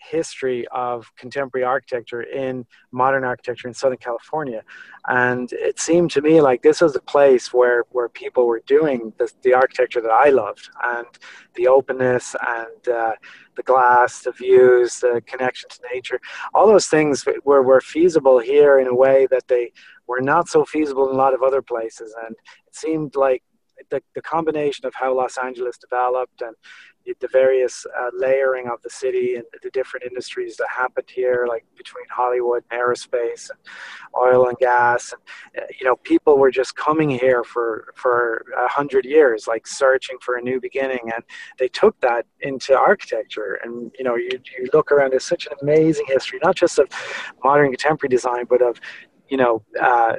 [0.00, 4.62] history of contemporary architecture in modern architecture in Southern California.
[5.08, 9.12] And it seemed to me like this was a place where, where people were doing
[9.18, 11.06] the, the architecture that I loved and
[11.54, 13.12] the openness and uh,
[13.56, 16.20] the glass, the views, the connection to nature.
[16.54, 19.72] All those things were, were feasible here in a way that they
[20.10, 22.10] were not so feasible in a lot of other places.
[22.24, 22.34] And
[22.68, 23.42] it seemed like
[23.92, 26.54] the, the combination of how Los Angeles developed and
[27.20, 31.64] the various uh, layering of the city and the different industries that happened here, like
[31.76, 33.58] between Hollywood and aerospace and
[34.24, 35.12] oil and gas.
[35.12, 39.66] And, uh, you know, people were just coming here for, for a hundred years, like
[39.66, 41.04] searching for a new beginning.
[41.14, 41.24] And
[41.58, 43.58] they took that into architecture.
[43.64, 46.88] And, you know, you, you look around, there's such an amazing history, not just of
[47.42, 48.78] modern contemporary design, but of,
[49.30, 50.16] you know, uh,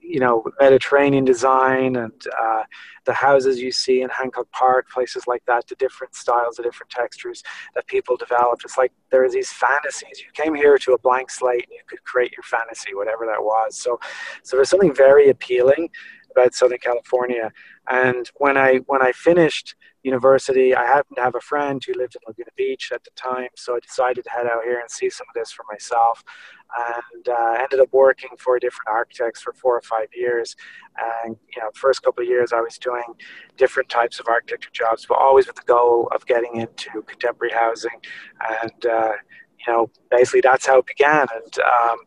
[0.00, 2.62] you know Mediterranean design and uh,
[3.04, 6.90] the houses you see in Hancock Park, places like that, the different styles, the different
[6.90, 7.42] textures
[7.74, 8.64] that people developed.
[8.64, 10.20] It's like there are these fantasies.
[10.20, 13.42] You came here to a blank slate and you could create your fantasy, whatever that
[13.42, 13.76] was.
[13.76, 13.98] So,
[14.42, 15.90] so there's something very appealing
[16.30, 17.52] about Southern California.
[17.88, 22.14] And when I when I finished university, I happened to have a friend who lived
[22.14, 25.10] in Laguna Beach at the time, so I decided to head out here and see
[25.10, 26.22] some of this for myself.
[26.76, 30.56] And uh, ended up working for different architects for four or five years.
[31.24, 33.04] And you know, first couple of years I was doing
[33.56, 38.00] different types of architecture jobs, but always with the goal of getting into contemporary housing.
[38.62, 39.12] And uh,
[39.66, 41.26] you know, basically that's how it began.
[41.34, 41.98] And um,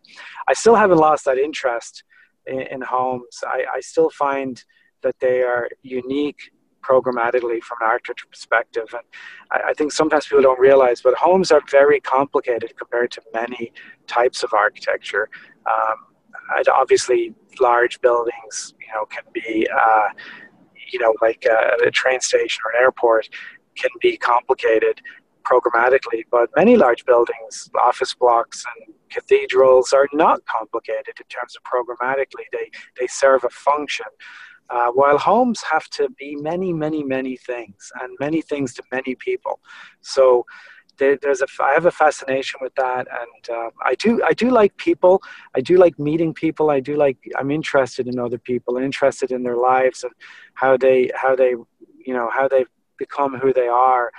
[0.47, 2.03] I still haven't lost that interest
[2.45, 3.43] in, in homes.
[3.45, 4.63] I, I still find
[5.07, 6.51] that they are unique
[6.83, 8.87] programmatically from an architecture perspective.
[8.93, 9.03] And
[9.51, 13.71] I, I, think sometimes people don't realize, but homes are very complicated compared to many
[14.07, 15.29] types of architecture.
[15.65, 15.97] Um,
[16.73, 20.09] obviously, large buildings, you know, can be, uh,
[20.91, 23.29] you know, like a, a train station or an airport,
[23.75, 25.01] can be complicated
[25.43, 26.23] programmatically.
[26.29, 32.45] But many large buildings, office blocks, and cathedrals are not complicated in terms of programmatically.
[32.51, 34.05] They they serve a function.
[34.69, 39.15] Uh, while homes have to be many, many, many things and many things to many
[39.15, 39.59] people.
[40.01, 40.45] So
[40.97, 44.49] there, there's a, I have a fascination with that, and uh, I do, I do
[44.49, 45.21] like people.
[45.55, 46.69] I do like meeting people.
[46.69, 50.13] I do like, I'm interested in other people interested in their lives and
[50.55, 51.51] how they, how they,
[52.05, 52.65] you know, how they
[52.97, 54.11] become who they are.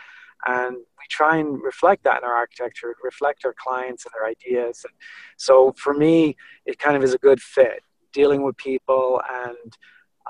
[0.46, 4.84] And we try and reflect that in our architecture, reflect our clients and their ideas.
[4.84, 4.94] And
[5.36, 7.82] so for me, it kind of is a good fit
[8.12, 9.76] dealing with people and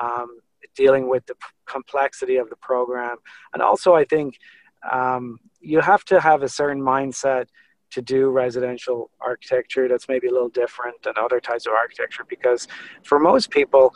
[0.00, 0.40] um,
[0.74, 1.34] dealing with the
[1.66, 3.16] complexity of the program.
[3.52, 4.38] And also, I think
[4.90, 7.46] um, you have to have a certain mindset
[7.90, 12.68] to do residential architecture that's maybe a little different than other types of architecture because
[13.02, 13.94] for most people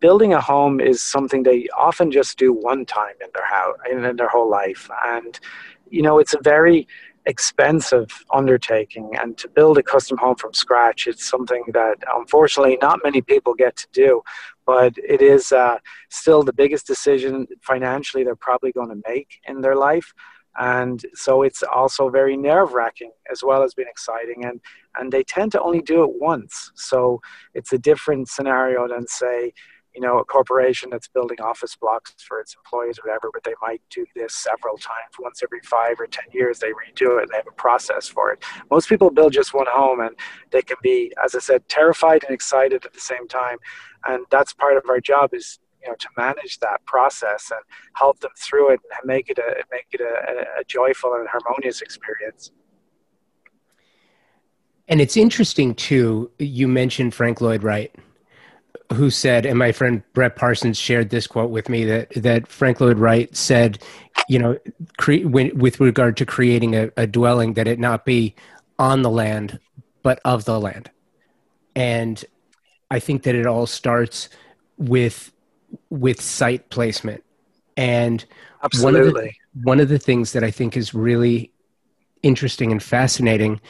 [0.00, 4.16] building a home is something they often just do one time in their house in
[4.16, 4.90] their whole life.
[5.04, 5.38] And
[5.90, 6.86] you know it's a very
[7.26, 9.10] expensive undertaking.
[9.18, 13.54] And to build a custom home from scratch it's something that unfortunately not many people
[13.54, 14.22] get to do
[14.66, 15.78] but it is uh,
[16.10, 20.12] still the biggest decision financially they're probably going to make in their life.
[20.56, 24.44] And so it's also very nerve-wracking as well as being exciting.
[24.44, 24.60] And
[24.96, 26.70] and they tend to only do it once.
[26.76, 27.20] So
[27.54, 29.52] it's a different scenario than say
[29.94, 33.54] you know, a corporation that's building office blocks for its employees or whatever, but they
[33.62, 35.14] might do this several times.
[35.20, 38.32] Once every five or 10 years, they redo it and they have a process for
[38.32, 38.42] it.
[38.70, 40.16] Most people build just one home and
[40.50, 43.58] they can be, as I said, terrified and excited at the same time.
[44.04, 47.60] And that's part of our job is, you know, to manage that process and
[47.94, 51.82] help them through it and make it a, make it a, a joyful and harmonious
[51.82, 52.50] experience.
[54.88, 57.94] And it's interesting too, you mentioned Frank Lloyd Wright
[58.92, 62.80] who said, and my friend Brett Parsons shared this quote with me that that Frank
[62.80, 63.78] Lloyd Wright said,
[64.28, 64.58] you know,
[64.98, 68.34] cre- when, with regard to creating a, a dwelling, that it not be
[68.78, 69.58] on the land,
[70.02, 70.90] but of the land.
[71.74, 72.24] And
[72.90, 74.28] I think that it all starts
[74.76, 75.32] with
[75.90, 77.24] with site placement.
[77.76, 78.24] And
[78.62, 79.00] Absolutely.
[79.00, 81.50] one of the, one of the things that I think is really
[82.22, 83.60] interesting and fascinating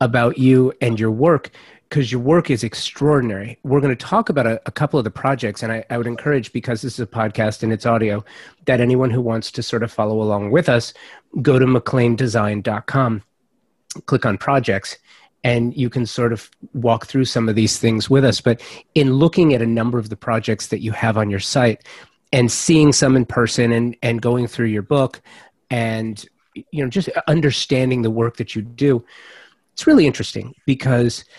[0.00, 1.50] about you and your work
[1.90, 3.58] because your work is extraordinary.
[3.64, 6.06] We're going to talk about a, a couple of the projects, and I, I, would
[6.06, 8.24] encourage, because this is a podcast and it's audio,
[8.66, 10.94] that anyone who wants to sort of follow along with us,
[11.42, 13.22] go to mccleandesign.com,
[14.06, 14.98] click on projects,
[15.42, 18.40] and you can sort of walk through some of these things with us.
[18.40, 18.62] But
[18.94, 21.84] in looking at a number of the projects that you have on your site
[22.32, 25.20] and seeing some in person and, and going through your book
[25.70, 26.24] and
[26.72, 29.04] you know just understanding the work that you do,
[29.72, 31.24] it's really interesting because–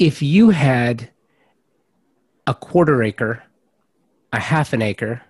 [0.00, 1.10] if you had
[2.46, 3.44] a quarter acre,
[4.32, 5.22] a half an acre,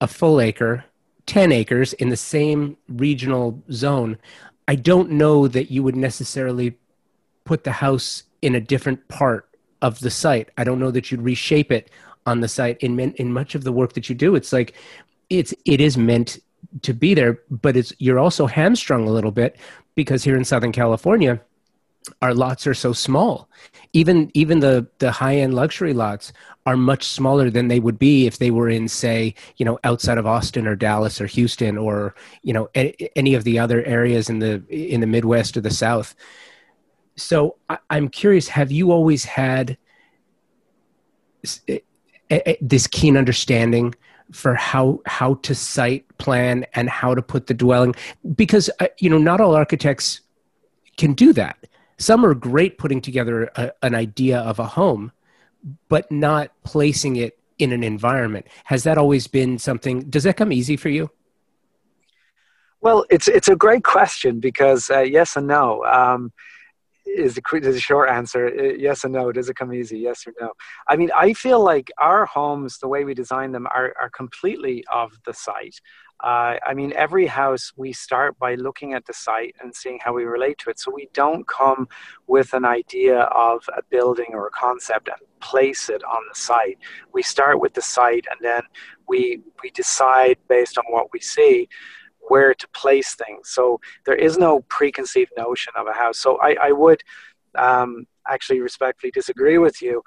[0.00, 0.84] a full acre,
[1.24, 4.18] 10 acres in the same regional zone,
[4.68, 6.76] I don't know that you would necessarily
[7.44, 9.48] put the house in a different part
[9.80, 10.50] of the site.
[10.58, 11.90] I don't know that you'd reshape it
[12.26, 12.78] on the site.
[12.80, 14.74] In in much of the work that you do, it's like
[15.30, 16.38] it's it is meant
[16.82, 19.56] to be there, but it's you're also hamstrung a little bit
[19.94, 21.40] because here in Southern California,
[22.22, 23.48] our lots are so small.
[23.92, 26.32] Even even the the high end luxury lots
[26.66, 30.18] are much smaller than they would be if they were in say you know outside
[30.18, 34.38] of austin or dallas or houston or you know any of the other areas in
[34.38, 36.14] the in the midwest or the south.
[37.16, 39.76] So I, i'm curious have you always had
[42.60, 43.94] this keen understanding
[44.32, 47.94] for how how to site plan and how to put the dwelling?
[48.36, 50.20] Because uh, you know not all architects
[50.96, 51.56] can do that
[52.00, 55.12] some are great putting together a, an idea of a home,
[55.88, 58.46] but not placing it in an environment.
[58.64, 60.08] Has that always been something?
[60.08, 61.10] Does that come easy for you?
[62.80, 65.84] Well, it's it's a great question because uh, yes and no.
[65.84, 66.32] Um,
[67.16, 70.52] is the, short answer yes and no does it come easy yes or no
[70.88, 74.84] i mean i feel like our homes the way we design them are, are completely
[74.90, 75.80] of the site
[76.22, 80.12] uh, I mean, every house we start by looking at the site and seeing how
[80.12, 80.78] we relate to it.
[80.78, 81.88] So we don't come
[82.26, 86.76] with an idea of a building or a concept and place it on the site.
[87.14, 88.62] We start with the site and then
[89.08, 91.68] we we decide based on what we see
[92.30, 93.48] where to place things.
[93.56, 96.18] So there is no preconceived notion of a house.
[96.20, 97.02] So I, I would
[97.56, 100.02] um, actually respectfully disagree with you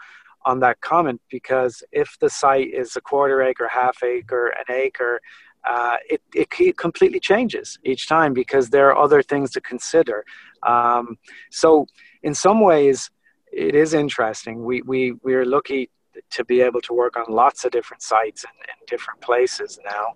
[0.46, 5.20] on that comment because if the site is a quarter acre, half acre, an acre,
[5.70, 10.26] uh, it, it completely changes each time because there are other things to consider.
[10.64, 11.18] Um,
[11.52, 11.88] so,
[12.22, 13.10] in some ways,
[13.52, 14.64] it is interesting.
[14.64, 15.90] We, we, we're lucky
[16.32, 20.08] to be able to work on lots of different sites and in different places now.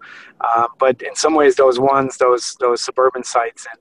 [0.41, 3.79] Uh, but in some ways, those ones, those, those suburban sites in,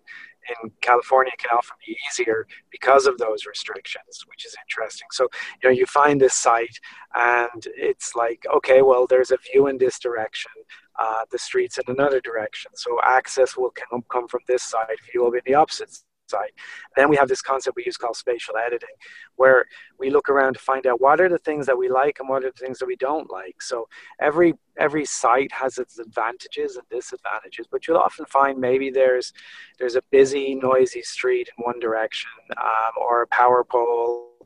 [0.64, 5.08] in California can often be easier because of those restrictions, which is interesting.
[5.10, 5.26] So,
[5.62, 6.78] you know, you find this site
[7.14, 10.52] and it's like, okay, well, there's a view in this direction
[10.98, 12.70] uh, the streets in another direction.
[12.74, 15.98] So access will come, come from this side, view will be the opposite
[16.28, 16.50] side.
[16.96, 18.88] Then we have this concept we use called spatial editing,
[19.36, 19.66] where
[19.98, 22.44] we look around to find out what are the things that we like and what
[22.44, 23.62] are the things that we don't like.
[23.62, 23.88] So
[24.20, 29.32] every every site has its advantages and disadvantages, but you'll often find maybe there's
[29.78, 34.36] there's a busy, noisy street in one direction, um, or a power pole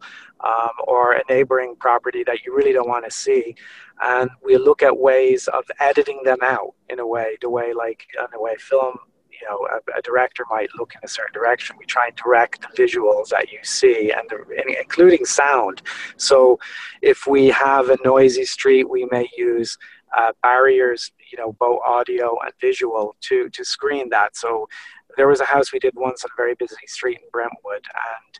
[0.45, 3.55] um, or a neighboring property that you really don't want to see.
[4.01, 8.07] And we look at ways of editing them out in a way, the way like
[8.19, 8.97] in a way film,
[9.41, 11.77] you know, a, a director might look in a certain direction.
[11.79, 15.83] We try and direct the visuals that you see, and, the, including sound.
[16.17, 16.59] So,
[17.03, 19.77] if we have a noisy street, we may use
[20.17, 24.37] uh, barriers, you know, both audio and visual to to screen that.
[24.37, 24.69] So,
[25.17, 28.39] there was a house we did once on a very busy street in Brentwood, and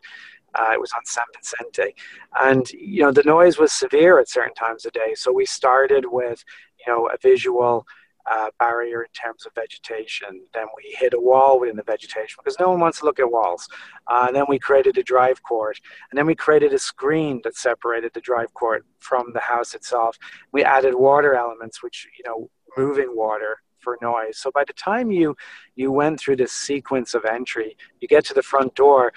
[0.55, 1.95] uh, it was on San Vicente,
[2.39, 5.13] and you know the noise was severe at certain times of day.
[5.15, 6.43] So we started with
[6.85, 7.85] you know a visual
[8.29, 10.41] uh, barrier in terms of vegetation.
[10.53, 13.31] Then we hit a wall within the vegetation because no one wants to look at
[13.31, 13.67] walls.
[14.07, 15.79] Uh, and then we created a drive court.
[16.09, 20.17] And then we created a screen that separated the drive court from the house itself.
[20.51, 24.37] We added water elements, which, you know, moving water for noise.
[24.37, 25.35] So by the time you
[25.75, 29.11] you went through this sequence of entry, you get to the front door,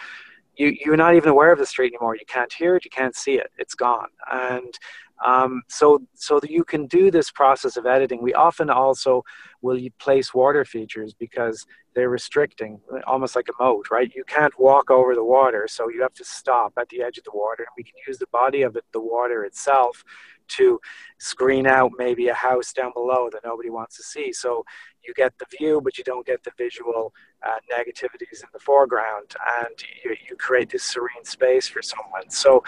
[0.56, 2.16] you you're not even aware of the street anymore.
[2.16, 3.50] You can't hear it, you can't see it.
[3.58, 4.08] It's gone.
[4.32, 4.78] And
[5.24, 8.22] um, so so that you can do this process of editing.
[8.22, 9.24] We often also
[9.62, 14.12] will place water features because they're restricting, almost like a moat, right?
[14.14, 17.24] You can't walk over the water, so you have to stop at the edge of
[17.24, 17.62] the water.
[17.62, 20.04] And we can use the body of it, the water itself,
[20.46, 20.78] to
[21.18, 24.32] screen out maybe a house down below that nobody wants to see.
[24.32, 24.64] So
[25.06, 27.14] you get the view, but you don't get the visual
[27.46, 29.74] uh, negativities in the foreground, and
[30.04, 32.28] you, you, create this serene space for someone.
[32.28, 32.62] So,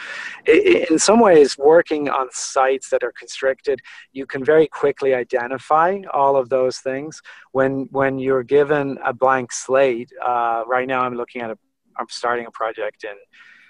[0.46, 3.80] in some ways, working on sites that are constricted,
[4.12, 7.22] you can very quickly identify all of those things.
[7.52, 11.58] When when you're given a blank slate, uh, right now I'm looking at a,
[11.98, 13.16] I'm starting a project in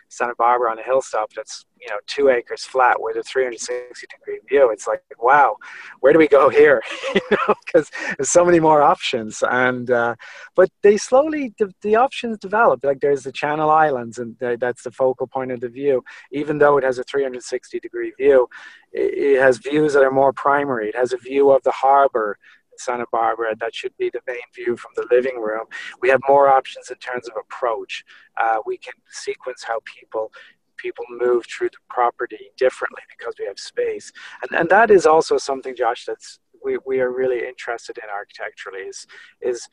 [0.08, 4.40] Santa Barbara on a hilltop that's you know two acres flat with a 360 degree
[4.48, 4.70] view.
[4.70, 5.56] It's like wow,
[6.00, 6.82] where do we go here?
[7.14, 9.42] you know, because there's so many more options.
[9.48, 10.14] And uh,
[10.54, 12.84] but they slowly the, the options develop.
[12.84, 16.04] Like there's the Channel Islands, and that's the focal point of the view.
[16.32, 18.48] Even though it has a 360 degree view,
[18.92, 20.88] it, it has views that are more primary.
[20.88, 22.38] It has a view of the harbor
[22.78, 23.54] Santa Barbara.
[23.58, 25.66] That should be the main view from the living room.
[26.00, 28.04] We have more options in terms of approach.
[28.40, 30.32] Uh, we can sequence how people
[30.76, 34.12] people move through the property differently because we have space,
[34.42, 38.80] and and that is also something, Josh, that's we, we are really interested in architecturally
[38.80, 39.06] is
[39.40, 39.68] is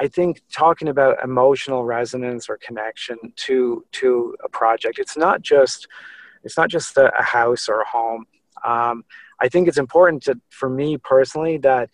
[0.00, 5.86] I think talking about emotional resonance or connection to to a project, it's not just
[6.42, 8.26] it's not just a, a house or a home.
[8.64, 9.04] Um,
[9.44, 11.90] I think it's important to, for me personally that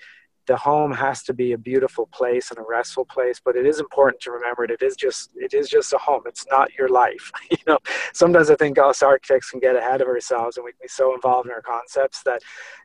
[0.47, 3.79] the home has to be a beautiful place and a restful place but it is
[3.81, 6.23] important to remember it is just it is just a home.
[6.27, 7.79] It's not your life you know?
[8.13, 11.15] Sometimes i think us architects can get ahead of ourselves and we can be so
[11.15, 12.41] involved in our concepts that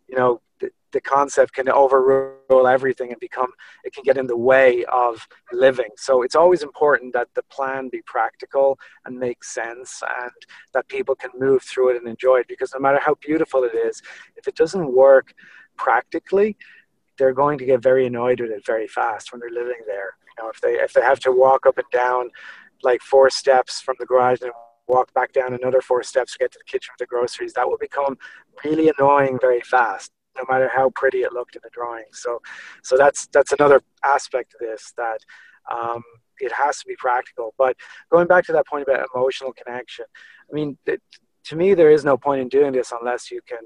[0.10, 0.42] you know
[0.96, 3.52] the, concept can overrule everything and become
[3.84, 7.90] it can get in the way of living so it's always important that the plan
[7.90, 10.32] be practical and make sense and
[10.74, 13.76] that people can move through it and enjoy it because no matter how beautiful it
[13.76, 14.02] is
[14.36, 15.34] if it doesn't work
[15.78, 16.58] practically
[17.18, 20.18] they're going to get very annoyed with it very fast when they're living there.
[20.38, 22.30] You know, if they if they have to walk up and down
[22.84, 24.52] like four steps from the garage and
[24.88, 27.68] walk back down another four steps to get to the kitchen with the groceries, that
[27.68, 28.18] will become
[28.64, 32.06] really annoying very fast, no matter how pretty it looked in the drawing.
[32.12, 32.42] So,
[32.84, 35.20] so that's that's another aspect of this that
[35.72, 36.04] um,
[36.40, 37.54] it has to be practical.
[37.58, 37.76] But
[38.12, 40.06] going back to that point about emotional connection,
[40.50, 41.02] I mean, it,
[41.46, 43.60] to me, there is no point in doing this unless you can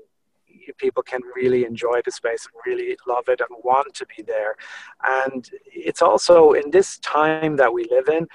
[0.78, 4.56] people can really enjoy the space and really love it and want to be there.
[5.04, 8.28] And it's also in this time that we live in,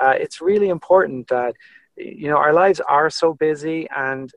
[0.00, 1.54] uh, it's really important that
[1.96, 4.32] you know our lives are so busy and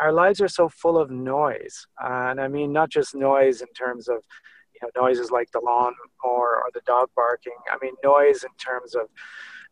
[0.00, 1.86] our lives are so full of noise.
[2.02, 4.18] Uh, and I mean not just noise in terms of
[4.74, 7.56] you know noises like the lawn or, or the dog barking.
[7.72, 9.08] I mean noise in terms of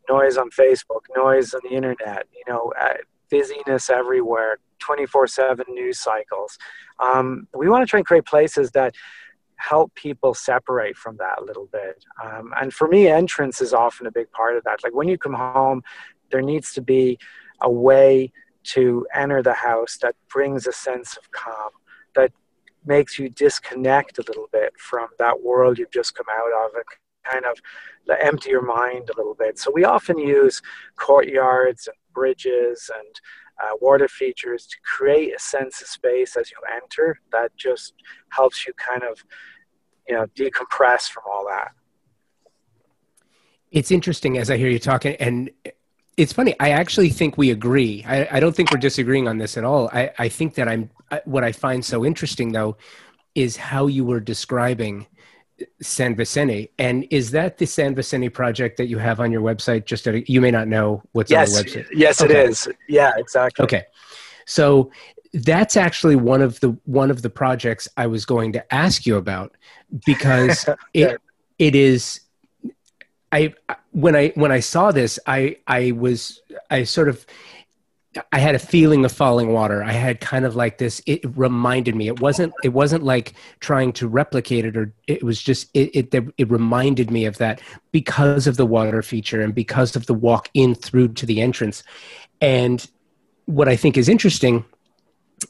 [0.09, 2.26] noise on Facebook, noise on the internet.
[2.34, 2.72] You know.
[2.80, 2.95] Uh,
[3.30, 6.59] busyness everywhere, 24 7 news cycles.
[7.01, 8.95] Um, we want to try and create places that
[9.57, 12.05] help people separate from that a little bit.
[12.22, 14.84] Um, and for me, entrance is often a big part of that.
[14.84, 15.82] Like when you come home,
[16.30, 17.18] there needs to be
[17.62, 18.32] a way
[18.74, 21.70] to enter the house that brings a sense of calm,
[22.14, 22.32] that
[22.84, 26.84] makes you disconnect a little bit from that world you've just come out of and
[27.24, 27.58] kind of
[28.22, 29.58] empty your mind a little bit.
[29.58, 30.62] So we often use
[30.96, 33.20] courtyards and bridges and
[33.62, 37.94] uh, water features to create a sense of space as you enter that just
[38.30, 39.22] helps you kind of
[40.06, 41.72] you know decompress from all that
[43.70, 45.50] it's interesting as i hear you talking and
[46.16, 49.56] it's funny i actually think we agree i, I don't think we're disagreeing on this
[49.56, 50.90] at all i, I think that i'm
[51.24, 52.76] what i find so interesting though
[53.34, 55.06] is how you were describing
[55.80, 56.70] San Vicente.
[56.78, 59.84] And is that the San Vicente project that you have on your website?
[59.84, 61.86] Just a, you may not know what's yes, on the website.
[61.92, 62.40] Yes, okay.
[62.40, 62.68] it is.
[62.88, 63.64] Yeah, exactly.
[63.64, 63.84] Okay.
[64.46, 64.90] So
[65.32, 69.16] that's actually one of the one of the projects I was going to ask you
[69.16, 69.56] about
[70.04, 71.20] because it
[71.58, 72.20] it is
[73.37, 73.55] I
[73.93, 77.26] when I when I saw this I I was I sort of
[78.32, 79.82] I had a feeling of falling water.
[79.82, 81.03] I had kind of like this.
[81.07, 82.09] It reminded me.
[82.09, 82.55] It wasn't.
[82.64, 85.68] It wasn't like trying to replicate it, or it was just.
[85.74, 86.14] It.
[86.14, 87.61] It, it reminded me of that
[87.93, 91.82] because of the water feature and because of the walk in through to the entrance.
[92.41, 92.87] And
[93.47, 94.64] what I think is interesting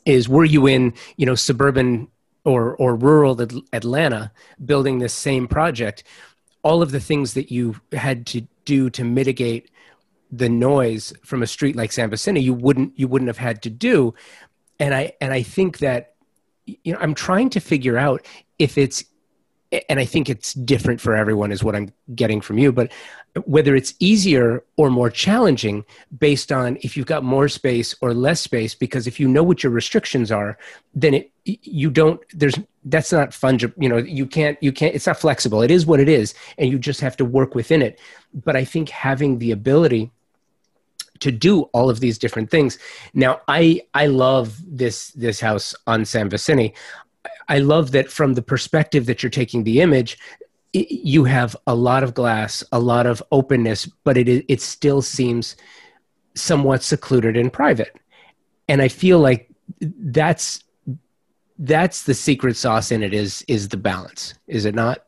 [0.05, 2.09] is, were you in you know suburban
[2.45, 3.41] or or rural
[3.73, 4.33] Atlanta
[4.65, 6.05] building this same project,
[6.67, 9.71] all of the things that you had to do to mitigate
[10.33, 13.71] the noise from a street like San Vicente, you wouldn't you wouldn't have had to
[13.71, 14.13] do.
[14.81, 16.15] And I and I think that
[16.67, 18.27] you know I'm trying to figure out
[18.59, 19.05] if it's
[19.89, 22.73] and I think it's different for everyone, is what I'm getting from you.
[22.73, 22.93] But
[23.45, 25.85] whether it's easier or more challenging
[26.19, 29.63] based on if you've got more space or less space, because if you know what
[29.63, 30.59] your restrictions are,
[30.95, 32.55] then it you don't there's
[32.85, 33.75] that's not fungible.
[33.77, 35.63] You know, you can't you can't it's not flexible.
[35.63, 37.99] It is what it is, and you just have to work within it.
[38.33, 40.11] But I think having the ability
[41.21, 42.79] to do all of these different things.
[43.15, 46.75] Now, I I love this this house on San Vicente.
[47.49, 50.19] I love that from the perspective that you're taking the image,
[50.73, 55.57] you have a lot of glass, a lot of openness, but it it still seems
[56.35, 57.97] somewhat secluded and private.
[58.69, 59.49] And I feel like
[59.81, 60.63] that's
[61.59, 65.05] that's the secret sauce in it is is the balance, is it not?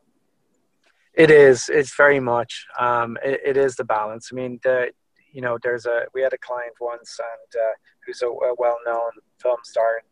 [1.13, 1.69] It is.
[1.69, 2.65] It's very much.
[2.79, 4.29] Um, it, it is the balance.
[4.31, 4.91] I mean, the
[5.31, 7.73] you know, there's a we had a client once and uh,
[8.05, 9.11] who's a, a well-known
[9.41, 9.97] film star.
[9.97, 10.07] And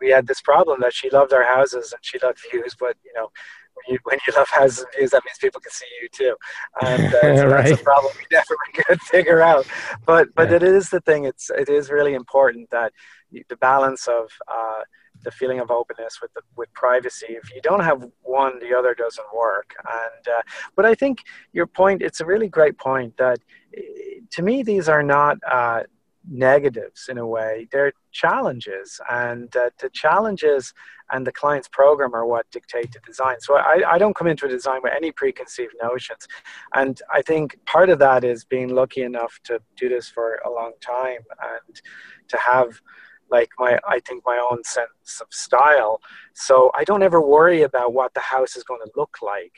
[0.00, 3.12] we had this problem that she loved our houses and she loved views, but you
[3.14, 3.30] know,
[3.74, 6.36] when you, when you love houses and views, that means people can see you too,
[6.82, 7.68] and uh, so right.
[7.68, 9.66] that's a problem we never could figure out.
[10.06, 10.56] But but yeah.
[10.56, 11.24] it is the thing.
[11.24, 12.92] It's it is really important that
[13.30, 14.82] the balance of uh,
[15.22, 17.26] the feeling of openness with the, with privacy.
[17.30, 19.74] If you don't have one, the other doesn't work.
[19.78, 20.42] And uh,
[20.76, 21.22] but I think
[21.52, 22.02] your point.
[22.02, 23.38] It's a really great point that
[23.76, 25.38] eh, to me these are not.
[26.28, 27.66] Negatives in a way.
[27.72, 30.74] They're challenges and uh, the challenges
[31.12, 33.36] and the client's program are what dictate the design.
[33.40, 36.26] So I, I don't come into a design with any preconceived notions.
[36.74, 40.50] And i think part of that is being lucky enough to do this for a
[40.50, 41.80] long time and
[42.28, 42.80] to have
[43.30, 46.00] like my i think my own sense of style.
[46.34, 49.52] So i don't ever worry about what the house is going to look like.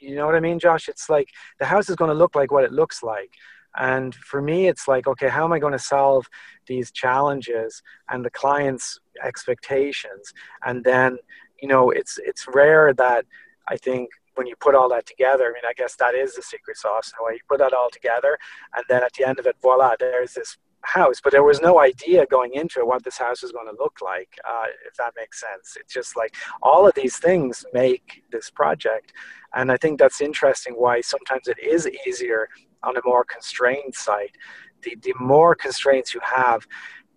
[0.00, 0.88] You know what i mean josh?
[0.88, 3.32] It's like the house is going to look like what it looks like
[3.78, 6.26] and for me it's like okay how am i going to solve
[6.66, 10.32] these challenges and the client's expectations
[10.66, 11.18] and then
[11.60, 13.24] you know it's it's rare that
[13.68, 16.42] i think when you put all that together, I mean, I guess that is the
[16.42, 17.32] secret sauce way.
[17.32, 18.38] You put that all together,
[18.76, 21.80] and then at the end of it, voila, there's this house, but there was no
[21.80, 25.12] idea going into it what this house was going to look like, uh, if that
[25.16, 25.76] makes sense.
[25.78, 29.12] It's just like all of these things make this project.
[29.54, 32.48] And I think that's interesting why sometimes it is easier
[32.82, 34.36] on a more constrained site.
[34.82, 36.66] The, the more constraints you have,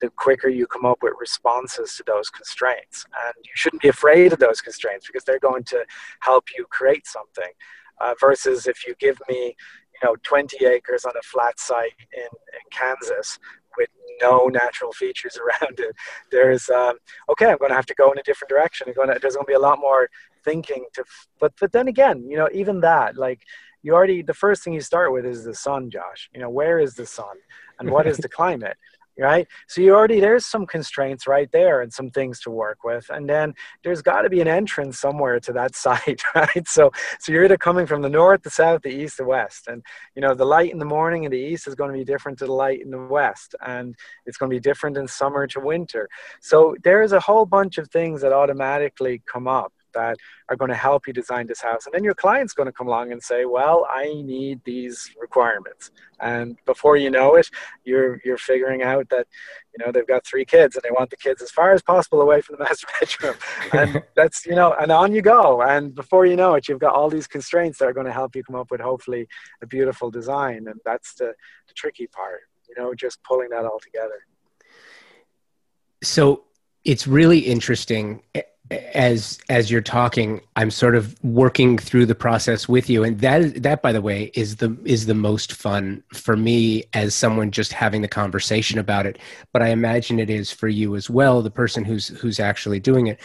[0.01, 3.05] the quicker you come up with responses to those constraints.
[3.25, 5.85] And you shouldn't be afraid of those constraints because they're going to
[6.21, 7.51] help you create something.
[7.99, 9.55] Uh, versus if you give me
[10.01, 13.37] you know 20 acres on a flat site in, in Kansas
[13.77, 13.89] with
[14.21, 15.95] no natural features around it.
[16.31, 16.97] There's um,
[17.29, 18.87] okay, I'm going to have to go in a different direction.
[18.95, 20.09] Going to, there's going to be a lot more
[20.43, 21.03] thinking to.
[21.39, 23.41] But but then again, you know, even that like
[23.83, 26.29] you already the first thing you start with is the sun, Josh.
[26.33, 27.35] You know, where is the sun
[27.79, 28.77] and what is the climate?
[29.17, 29.47] right?
[29.67, 33.05] So you already there's some constraints right there and some things to work with.
[33.09, 33.53] And then
[33.83, 36.67] there's got to be an entrance somewhere to that site right?
[36.67, 39.67] So so you're either coming from the north the south the east the west.
[39.67, 39.83] And
[40.15, 42.39] you know the light in the morning in the east is going to be different
[42.39, 43.55] to the light in the west.
[43.65, 46.09] And it's going to be different in summer to winter.
[46.41, 50.17] So there's a whole bunch of things that automatically come up that
[50.49, 51.85] are going to help you design this house.
[51.85, 55.91] And then your client's going to come along and say, well, I need these requirements.
[56.19, 57.49] And before you know it,
[57.83, 59.27] you're, you're figuring out that,
[59.75, 62.21] you know, they've got three kids and they want the kids as far as possible
[62.21, 63.35] away from the master bedroom.
[63.73, 65.61] And that's, you know, and on you go.
[65.61, 68.35] And before you know it, you've got all these constraints that are going to help
[68.35, 69.27] you come up with hopefully
[69.61, 70.67] a beautiful design.
[70.67, 71.33] And that's the,
[71.67, 74.25] the tricky part, you know, just pulling that all together.
[76.03, 76.45] So
[76.83, 78.23] it's really interesting
[78.71, 83.03] as as you're talking i'm sort of working through the process with you.
[83.03, 87.13] And that that by the way is the is the most fun for me as
[87.13, 89.17] someone just having the conversation about it.
[89.51, 93.07] But i imagine it is for you as well the person who's who's actually doing
[93.07, 93.19] it.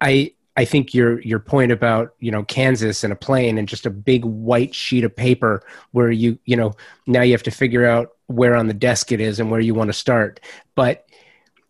[0.00, 3.86] I i think your your point about you know kansas and a plane and just
[3.86, 5.62] a big white sheet of paper
[5.92, 6.72] where you you know
[7.06, 9.74] now you have to figure out where on the desk it is and where you
[9.74, 10.40] want to start.
[10.74, 11.06] But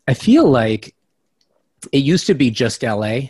[0.06, 0.94] i feel like
[1.90, 3.20] it used to be just LA,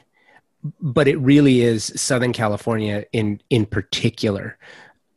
[0.81, 4.59] but it really is Southern California in in particular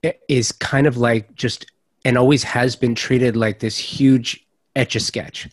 [0.05, 1.65] it is kind of like just
[2.05, 5.49] and always has been treated like this huge etch a sketch.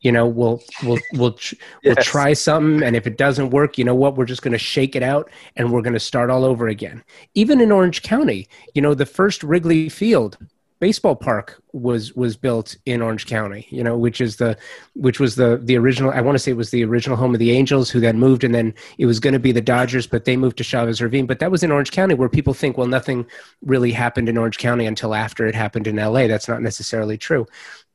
[0.00, 1.54] You know, we'll we'll we'll yes.
[1.82, 4.16] we'll try something, and if it doesn't work, you know what?
[4.16, 7.02] We're just going to shake it out, and we're going to start all over again.
[7.34, 10.38] Even in Orange County, you know, the first Wrigley Field
[10.80, 14.56] baseball park was was built in Orange County, you know, which is the
[14.94, 17.38] which was the the original I want to say it was the original home of
[17.38, 20.24] the Angels who then moved and then it was going to be the Dodgers but
[20.24, 22.86] they moved to Chavez Ravine, but that was in Orange County where people think well
[22.86, 23.26] nothing
[23.62, 26.26] really happened in Orange County until after it happened in LA.
[26.26, 27.46] That's not necessarily true.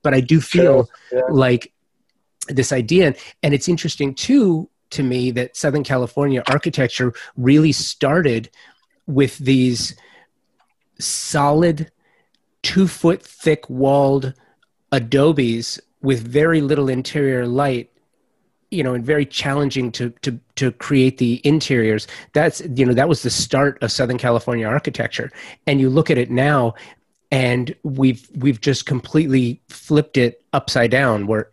[0.01, 1.21] But I do feel yeah.
[1.29, 1.71] like
[2.49, 8.49] this idea and it's interesting too to me that Southern California architecture really started
[9.07, 9.95] with these
[10.99, 11.91] solid
[12.63, 14.33] two foot thick walled
[14.91, 17.89] adobes with very little interior light
[18.73, 22.07] you know and very challenging to to to create the interiors.
[22.33, 25.31] That's you know that was the start of southern california architecture.
[25.67, 26.73] And you look at it now
[27.31, 31.51] and we've we've just completely flipped it upside down where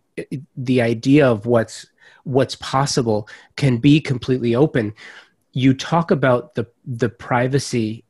[0.57, 1.87] the idea of what's
[2.25, 4.95] what's possible can be completely open.
[5.53, 8.05] You talk about the the privacy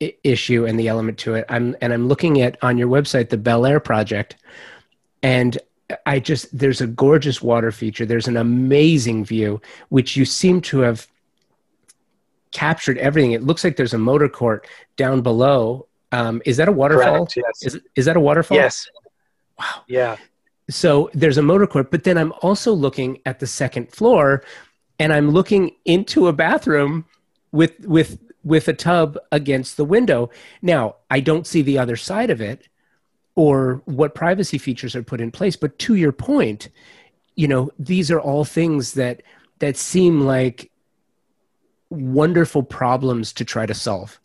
[0.00, 1.44] issue and the element to it.
[1.48, 4.36] I'm and I'm looking at on your website the Bel Air project,
[5.22, 5.58] and
[6.06, 8.06] I just there's a gorgeous water feature.
[8.06, 11.06] There's an amazing view, which you seem to have
[12.52, 13.32] captured everything.
[13.32, 15.86] It looks like there's a motor court down below.
[16.12, 17.26] Um, is that a waterfall?
[17.26, 17.74] Correct, yes.
[17.74, 18.56] Is, is that a waterfall?
[18.56, 18.88] Yes.
[19.58, 19.82] Wow.
[19.86, 20.16] Yeah.
[20.68, 24.42] So there's a motor court, but then I'm also looking at the second floor,
[24.98, 27.04] and I'm looking into a bathroom
[27.52, 30.30] with with with a tub against the window.
[30.62, 32.68] Now, I don't see the other side of it
[33.34, 36.68] or what privacy features are put in place, but to your point,
[37.36, 39.22] you know, these are all things that
[39.60, 40.70] that seem like
[41.90, 44.18] wonderful problems to try to solve.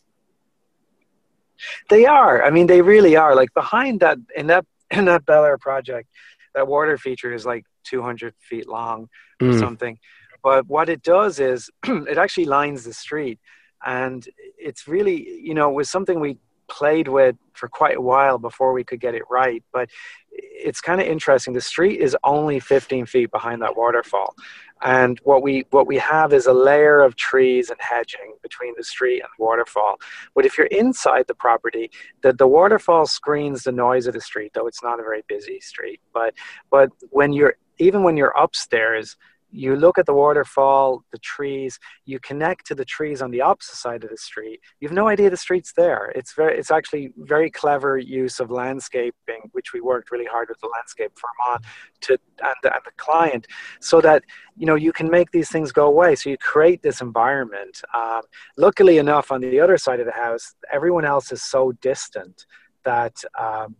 [1.89, 2.43] They are.
[2.43, 3.35] I mean, they really are.
[3.35, 6.09] Like behind that in that in that Bel Air project,
[6.53, 9.09] that water feature is like 200 feet long
[9.41, 9.59] or mm.
[9.59, 9.97] something.
[10.43, 13.39] But what it does is it actually lines the street
[13.85, 14.27] and
[14.57, 18.83] it's really you know was something we played with for quite a while before we
[18.83, 19.63] could get it right.
[19.71, 19.89] But
[20.31, 24.35] it's kind of interesting the street is only 15 feet behind that waterfall.
[24.81, 28.83] And what we what we have is a layer of trees and hedging between the
[28.83, 29.95] street and the waterfall.
[30.35, 31.89] But if you're inside the property
[32.21, 35.59] the, the waterfall screens the noise of the street though it's not a very busy
[35.61, 36.01] street.
[36.13, 36.33] But
[36.69, 39.15] but when you're even when you're upstairs
[39.55, 43.77] you look at the waterfall, the trees, you connect to the trees on the opposite
[43.77, 44.59] side of the street.
[44.79, 46.11] You have no idea the street's there.
[46.13, 50.59] It's very, it's actually very clever use of landscaping, which we worked really hard with
[50.59, 51.59] the landscape firm on
[52.01, 53.47] to and the, and the client,
[53.79, 54.23] so that
[54.57, 56.15] you know you can make these things go away.
[56.15, 57.81] So you create this environment.
[57.93, 58.21] Um,
[58.57, 62.45] luckily enough, on the other side of the house, everyone else is so distant
[62.83, 63.15] that.
[63.39, 63.77] Um,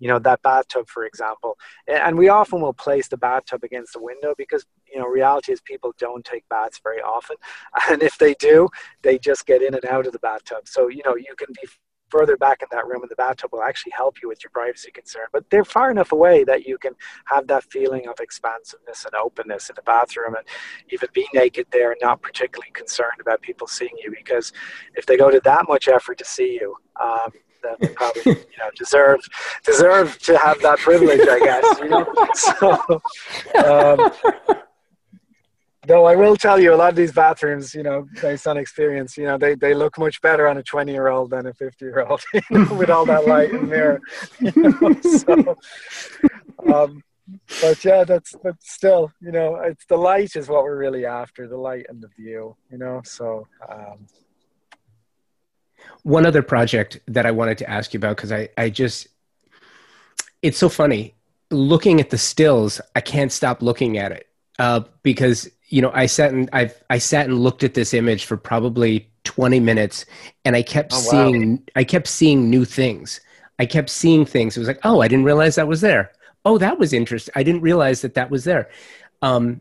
[0.00, 1.58] you know that bathtub for example
[1.88, 5.60] and we often will place the bathtub against the window because you know reality is
[5.60, 7.36] people don't take baths very often
[7.90, 8.68] and if they do
[9.02, 11.68] they just get in and out of the bathtub so you know you can be
[12.10, 14.90] further back in that room and the bathtub will actually help you with your privacy
[14.90, 16.92] concern but they're far enough away that you can
[17.26, 20.46] have that feeling of expansiveness and openness in the bathroom and
[20.90, 24.52] even be naked there and not particularly concerned about people seeing you because
[24.94, 27.30] if they go to that much effort to see you um,
[27.62, 29.20] that probably you know deserve
[29.64, 31.78] deserve to have that privilege, I guess.
[31.80, 33.02] You know, so.
[33.64, 34.12] Um,
[35.88, 39.16] though I will tell you, a lot of these bathrooms, you know, based on experience,
[39.16, 41.84] you know, they, they look much better on a 20 year old than a 50
[41.84, 44.00] year old, you know, with all that light and mirror.
[44.40, 45.56] You know, so,
[46.72, 47.02] um,
[47.60, 51.48] but yeah, that's but still, you know, it's the light is what we're really after,
[51.48, 53.00] the light and the view, you know.
[53.04, 54.06] So um,
[56.02, 59.08] one other project that I wanted to ask you about because I, I just
[60.42, 61.14] it's so funny
[61.50, 62.80] looking at the stills.
[62.94, 64.28] I can't stop looking at it
[64.58, 68.24] uh, because you know I sat and I've I sat and looked at this image
[68.24, 70.06] for probably 20 minutes
[70.44, 71.62] and I kept oh, seeing.
[71.76, 73.20] I kept seeing new things.
[73.58, 74.56] I kept seeing things.
[74.56, 76.12] It was like, oh, I didn't realize that was there.
[76.44, 77.32] Oh, that was interesting.
[77.36, 78.70] I didn't realize that that was there.
[79.20, 79.60] Um,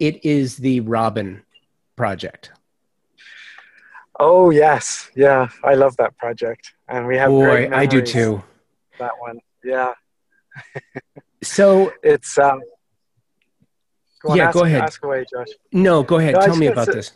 [0.00, 1.42] it is the Robin
[1.96, 2.50] project.
[4.18, 7.30] Oh yes, yeah, I love that project, and we have.
[7.30, 8.42] Boy, I do too.
[8.98, 9.92] That one, yeah.
[11.42, 12.38] so it's.
[12.38, 12.62] Um,
[14.24, 14.82] go yeah, ask, go ahead.
[14.82, 15.48] Ask away, Josh.
[15.72, 16.34] No, go ahead.
[16.34, 17.12] No, Tell me about this.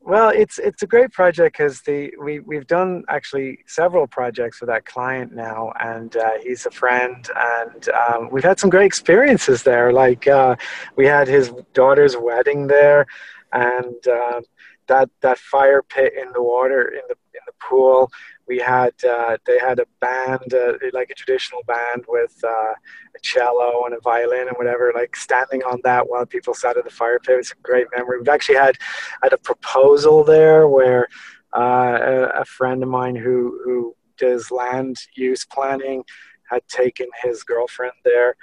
[0.00, 4.68] Well, it's it's a great project because the we we've done actually several projects with
[4.68, 9.64] that client now, and uh, he's a friend, and um, we've had some great experiences
[9.64, 9.92] there.
[9.92, 10.54] Like uh,
[10.94, 13.04] we had his daughter's wedding there,
[13.52, 14.42] and um,
[14.86, 18.10] that that fire pit in the water in the the pool.
[18.46, 22.74] We had uh, they had a band uh, like a traditional band with uh,
[23.16, 26.84] a cello and a violin and whatever, like standing on that while people sat at
[26.84, 27.38] the fire pit.
[27.38, 28.18] It's a great memory.
[28.18, 28.76] We've actually had
[29.22, 31.08] had a proposal there where
[31.56, 36.04] uh, a, a, friend of mine who who his land use planning,
[36.50, 38.36] had taken his girlfriend there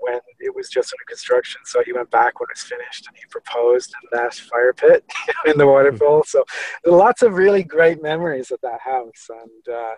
[0.00, 1.60] when it was just under construction.
[1.64, 5.04] So he went back when it was finished and he proposed in that fire pit
[5.46, 6.24] in the waterfall.
[6.24, 6.44] So
[6.86, 9.28] lots of really great memories at that house.
[9.28, 9.94] And uh,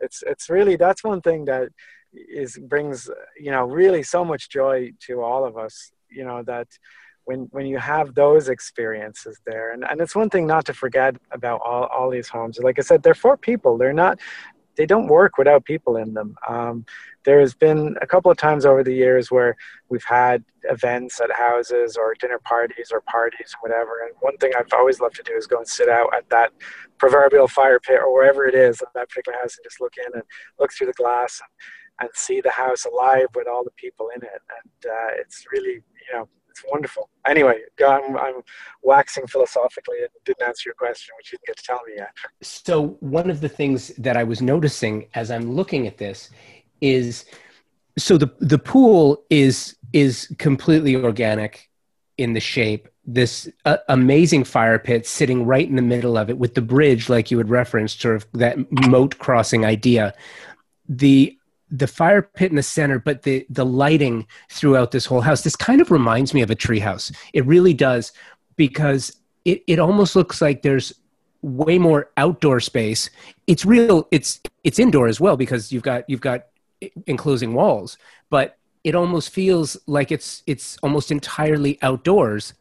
[0.00, 1.68] it's, it's really, that's one thing that
[2.12, 6.68] is brings, you know, really so much joy to all of us, you know, that
[7.24, 11.16] when, when you have those experiences there and, and it's one thing not to forget
[11.30, 12.58] about all, all these homes.
[12.58, 13.78] Like I said, they're for people.
[13.78, 14.20] They're not,
[14.76, 16.36] they don't work without people in them.
[16.46, 16.84] Um,
[17.24, 19.56] there's been a couple of times over the years where
[19.88, 24.04] we've had events at houses or dinner parties or parties or whatever.
[24.04, 26.52] And one thing I've always loved to do is go and sit out at that
[26.98, 30.12] proverbial fire pit or wherever it is at that particular house and just look in
[30.14, 30.22] and
[30.58, 34.22] look through the glass and, and see the house alive with all the people in
[34.22, 34.40] it.
[34.62, 37.10] And uh, it's really, you know, it's wonderful.
[37.26, 38.40] Anyway, I'm, I'm
[38.84, 42.10] waxing philosophically and didn't answer your question, which you didn't get to tell me yet.
[42.42, 46.30] So one of the things that I was noticing as I'm looking at this
[46.84, 47.24] is
[47.96, 51.70] so the the pool is is completely organic
[52.18, 52.88] in the shape.
[53.06, 57.08] This uh, amazing fire pit sitting right in the middle of it with the bridge
[57.08, 58.56] like you had referenced sort of that
[58.88, 60.14] moat crossing idea.
[60.88, 61.36] The
[61.70, 65.56] the fire pit in the center but the the lighting throughout this whole house this
[65.56, 67.14] kind of reminds me of a treehouse.
[67.32, 68.12] It really does
[68.56, 70.92] because it, it almost looks like there's
[71.42, 73.10] way more outdoor space.
[73.46, 76.46] It's real it's it's indoor as well because you've got you've got
[77.06, 77.98] enclosing walls,
[78.30, 82.54] but it almost feels like it's it's almost entirely outdoors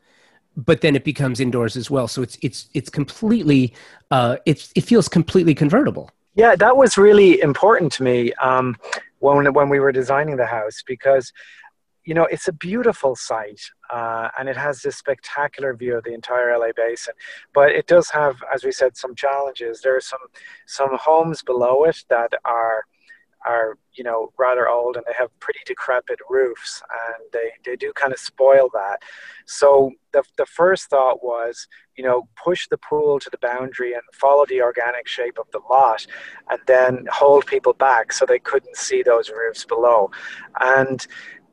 [0.55, 2.07] but then it becomes indoors as well.
[2.07, 3.73] So it's it's it's completely
[4.11, 6.11] uh it's it feels completely convertible.
[6.35, 8.75] Yeah that was really important to me um
[9.19, 11.31] when when we were designing the house because
[12.05, 16.13] you know it's a beautiful site uh, and it has this spectacular view of the
[16.13, 17.13] entire la basin
[17.53, 19.81] but it does have as we said some challenges.
[19.81, 20.25] There are some
[20.65, 22.85] some homes below it that are
[23.45, 27.91] are you know rather old and they have pretty decrepit roofs and they, they do
[27.93, 28.97] kind of spoil that
[29.45, 34.01] so the, the first thought was you know push the pool to the boundary and
[34.13, 36.05] follow the organic shape of the lot
[36.49, 40.09] and then hold people back so they couldn't see those roofs below
[40.61, 41.07] and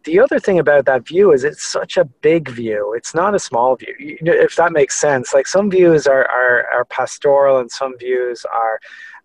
[0.04, 2.94] the other thing about that view is it's such a big view.
[2.96, 5.34] It's not a small view, if that makes sense.
[5.34, 8.80] Like some views are, are, are pastoral and some views are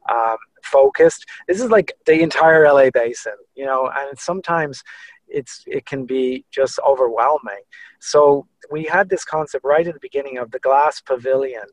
[0.10, 1.26] um, focused.
[1.48, 4.84] This is like the entire LA basin, you know, and sometimes
[5.28, 7.62] it's it can be just overwhelming.
[8.00, 11.66] So we had this concept right at the beginning of the glass pavilion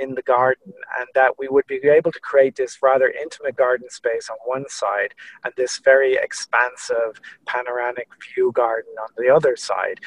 [0.00, 3.88] in the garden and that we would be able to create this rather intimate garden
[3.90, 10.00] space on one side and this very expansive panoramic view garden on the other side.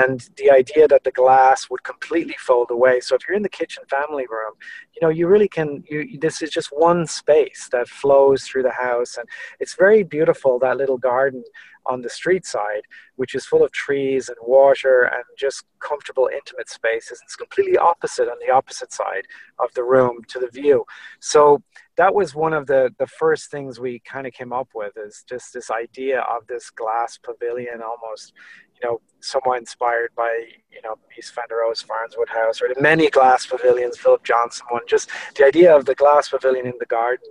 [0.00, 3.00] And the idea that the glass would completely fold away.
[3.00, 4.54] So if you're in the kitchen family room
[5.00, 8.70] you know you really can you this is just one space that flows through the
[8.70, 9.28] house and
[9.58, 11.42] it's very beautiful that little garden
[11.90, 12.82] on the street side,
[13.16, 17.20] which is full of trees and water and just comfortable, intimate spaces.
[17.22, 19.26] It's completely opposite on the opposite side
[19.58, 20.84] of the room to the view.
[21.18, 21.62] So
[21.96, 25.24] that was one of the, the first things we kind of came up with is
[25.28, 28.32] just this idea of this glass pavilion almost,
[28.74, 32.80] you know, somewhat inspired by, you know, Mies van der Rohe's Farnsworth House or the
[32.80, 36.86] many glass pavilions, Philip Johnson one, just the idea of the glass pavilion in the
[36.86, 37.28] garden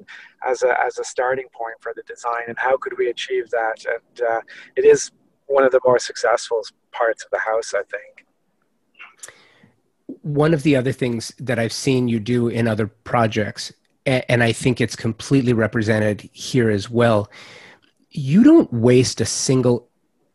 [0.48, 3.84] as a, as a starting point for the design and how could we achieve that.
[3.86, 4.42] And uh,
[4.76, 5.12] it is
[5.48, 6.62] one of the more successful
[6.92, 8.26] parts of the house, I think.
[10.22, 13.72] One of the other things that I've seen you do in other projects,
[14.06, 17.30] and I think it's completely represented here as well,
[18.12, 19.88] you don't waste a single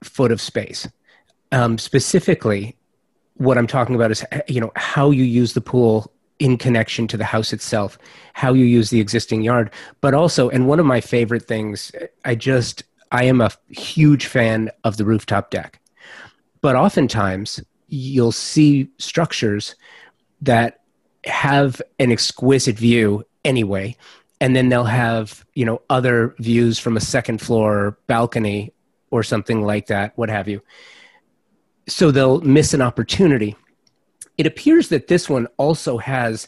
[0.02, 0.88] foot of space
[1.52, 2.76] um, specifically,
[3.34, 7.16] what I'm talking about is you know how you use the pool in connection to
[7.16, 7.98] the house itself,
[8.32, 9.70] how you use the existing yard,
[10.00, 11.92] but also, and one of my favorite things,
[12.24, 12.82] I just
[13.12, 15.80] I am a huge fan of the rooftop deck,
[16.60, 19.76] but oftentimes you'll see structures
[20.40, 20.80] that
[21.24, 23.96] have an exquisite view anyway
[24.40, 28.72] and then they'll have you know other views from a second floor balcony
[29.10, 30.60] or something like that what have you
[31.88, 33.56] so they'll miss an opportunity.
[34.38, 36.46] It appears that this one also has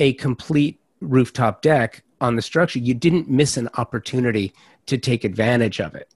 [0.00, 2.78] a complete rooftop deck on the structure.
[2.78, 4.52] You didn't miss an opportunity
[4.86, 6.08] to take advantage of it.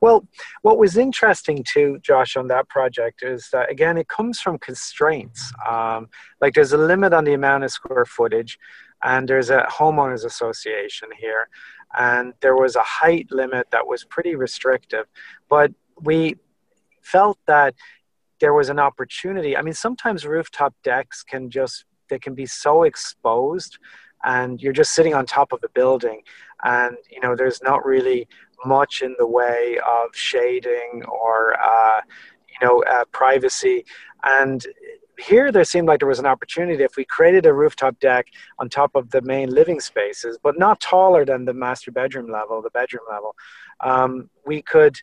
[0.00, 0.26] Well,
[0.62, 5.52] what was interesting too, Josh, on that project is that again, it comes from constraints.
[5.68, 6.08] Um,
[6.40, 8.58] like there's a limit on the amount of square footage,
[9.02, 11.48] and there's a homeowners association here,
[11.98, 15.06] and there was a height limit that was pretty restrictive.
[15.48, 16.36] But we
[17.04, 17.74] felt that
[18.40, 19.56] there was an opportunity.
[19.56, 23.78] I mean, sometimes rooftop decks can just they can be so exposed
[24.24, 26.22] and you're just sitting on top of a building,
[26.64, 28.26] and you know there's not really
[28.64, 32.00] much in the way of shading or uh,
[32.48, 33.84] you know uh, privacy,
[34.24, 34.66] and
[35.18, 38.26] here there seemed like there was an opportunity if we created a rooftop deck
[38.58, 42.60] on top of the main living spaces, but not taller than the master bedroom level,
[42.60, 43.36] the bedroom level.
[43.80, 44.96] Um, we could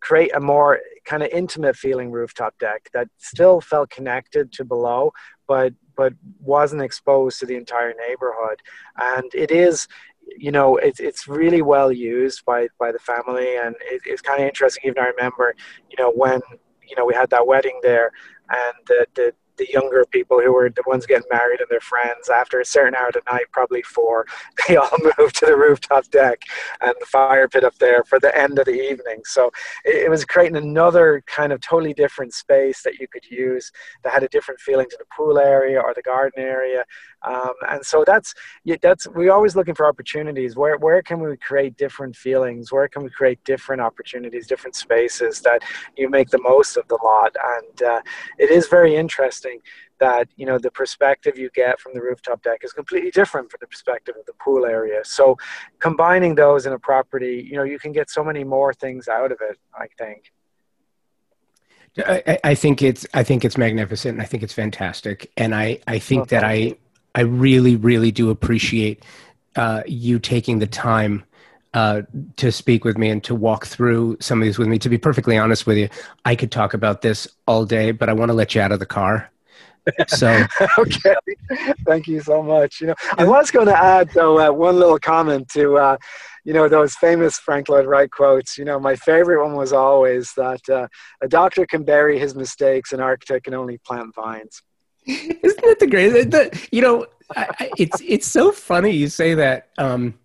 [0.00, 5.12] create a more kind of intimate feeling rooftop deck that still felt connected to below,
[5.46, 8.62] but but wasn't exposed to the entire neighborhood.
[8.96, 9.88] And it is
[10.36, 14.40] you know, it's it's really well used by by the family, and it, it's kind
[14.40, 14.82] of interesting.
[14.86, 15.54] Even I remember,
[15.90, 16.40] you know, when
[16.86, 18.10] you know we had that wedding there,
[18.50, 22.28] and the the the younger people who were the ones getting married and their friends
[22.28, 24.26] after a certain hour of night, probably four,
[24.68, 26.42] they all moved to the rooftop deck
[26.80, 29.20] and the fire pit up there for the end of the evening.
[29.24, 29.50] So
[29.84, 33.70] it, it was creating another kind of totally different space that you could use
[34.02, 36.84] that had a different feeling to the pool area or the garden area.
[37.22, 38.34] Um, and so that's
[38.80, 40.56] that's we're always looking for opportunities.
[40.56, 42.70] Where where can we create different feelings?
[42.70, 45.62] Where can we create different opportunities, different spaces that
[45.96, 47.34] you make the most of the lot?
[47.56, 48.00] And uh,
[48.38, 49.60] it is very interesting
[49.98, 53.58] that you know the perspective you get from the rooftop deck is completely different from
[53.60, 55.00] the perspective of the pool area.
[55.04, 55.36] So
[55.80, 59.32] combining those in a property, you know, you can get so many more things out
[59.32, 59.58] of it.
[59.74, 60.32] I think.
[62.06, 64.20] I, I think it's I think it's magnificent.
[64.20, 66.76] I think it's fantastic, and I I think that I
[67.18, 69.04] I really, really do appreciate
[69.56, 71.24] uh, you taking the time
[71.74, 72.02] uh,
[72.36, 74.78] to speak with me and to walk through some of these with me.
[74.78, 75.88] To be perfectly honest with you,
[76.24, 78.78] I could talk about this all day, but I want to let you out of
[78.78, 79.32] the car.
[80.06, 80.44] So
[80.78, 81.16] okay,
[81.84, 82.80] thank you so much.
[82.80, 85.96] You know, I was going to add though uh, one little comment to uh,
[86.44, 88.56] you know those famous Frank Lloyd Wright quotes.
[88.56, 90.86] You know, my favorite one was always that uh,
[91.20, 94.62] a doctor can bury his mistakes, an architect can only plant vines.
[95.08, 96.30] Isn't that the greatest?
[96.30, 97.06] The, you know,
[97.36, 99.68] I, it's it's so funny you say that.
[99.78, 100.18] Um,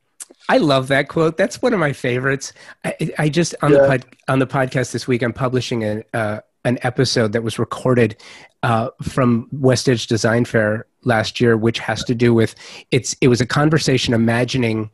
[0.49, 1.37] I love that quote.
[1.37, 2.53] That's one of my favorites.
[2.83, 3.81] I, I just on yeah.
[3.81, 7.59] the pod, on the podcast this week, I'm publishing an uh, an episode that was
[7.59, 8.17] recorded
[8.61, 12.55] uh, from West Edge Design Fair last year, which has to do with
[12.91, 13.15] it's.
[13.21, 14.91] It was a conversation imagining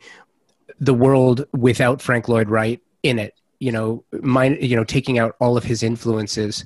[0.80, 3.34] the world without Frank Lloyd Wright in it.
[3.60, 4.60] You know, mind.
[4.62, 6.64] You know, taking out all of his influences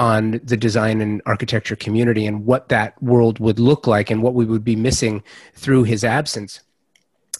[0.00, 4.32] on the design and architecture community and what that world would look like and what
[4.32, 5.22] we would be missing
[5.54, 6.60] through his absence.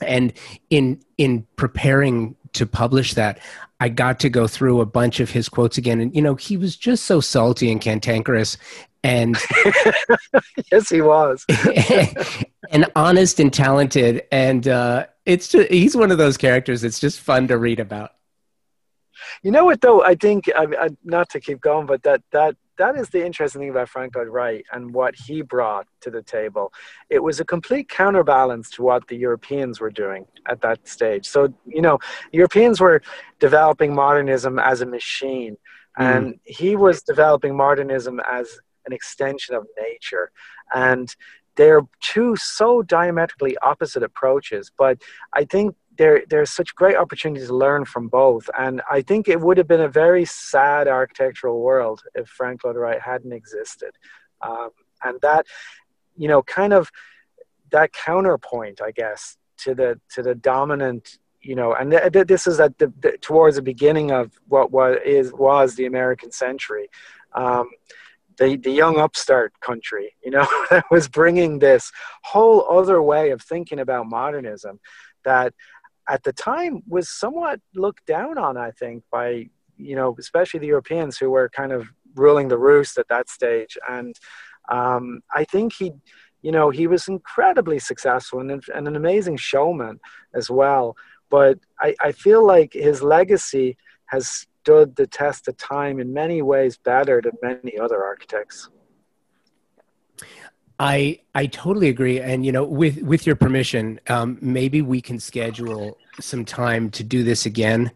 [0.02, 0.34] And
[0.68, 3.38] in in preparing to publish that
[3.78, 6.00] i got to go through a bunch of his quotes again.
[6.00, 8.58] And you know he was just so salty and cantankerous
[9.02, 9.38] and
[10.70, 11.44] yes he was.
[12.72, 14.22] And honest and talented.
[14.30, 18.12] And uh, it's just he's one of those characters that's just fun to read about
[19.42, 20.02] you know what though?
[20.02, 23.60] I think I, I, not to keep going, but that that that is the interesting
[23.60, 26.72] thing about Frank Lloyd Wright and what he brought to the table.
[27.10, 31.26] It was a complete counterbalance to what the Europeans were doing at that stage.
[31.26, 31.98] So you know,
[32.32, 33.02] Europeans were
[33.38, 35.56] developing modernism as a machine,
[35.98, 36.16] mm.
[36.16, 40.30] and he was developing modernism as an extension of nature,
[40.74, 41.14] and
[41.56, 44.70] they're two so diametrically opposite approaches.
[44.78, 45.02] But
[45.34, 48.48] I think there there's such great opportunities to learn from both.
[48.58, 52.76] And i think it would have been a very sad architectural world if frank lloyd
[52.76, 53.92] wright hadn't existed.
[54.40, 54.70] Um,
[55.04, 55.44] and that
[56.16, 56.90] you know kind of
[57.70, 62.46] that counterpoint i guess to the to the dominant you know and th- th- this
[62.46, 66.88] is at the, the, towards the beginning of what was is was the american century.
[67.34, 67.68] Um,
[68.38, 71.92] the, the young upstart country, you know, that was bringing this
[72.22, 74.80] whole other way of thinking about modernism
[75.24, 75.54] that
[76.10, 80.66] at the time was somewhat looked down on, I think, by, you know, especially the
[80.66, 81.86] Europeans who were kind of
[82.16, 83.78] ruling the roost at that stage.
[83.88, 84.16] And
[84.70, 85.92] um, I think he,
[86.42, 90.00] you know, he was incredibly successful and, and an amazing showman
[90.34, 90.96] as well.
[91.30, 96.42] But I, I feel like his legacy has stood the test of time in many
[96.42, 98.68] ways better than many other architects.
[100.80, 105.20] I I totally agree, and you know, with with your permission, um, maybe we can
[105.20, 107.92] schedule some time to do this again.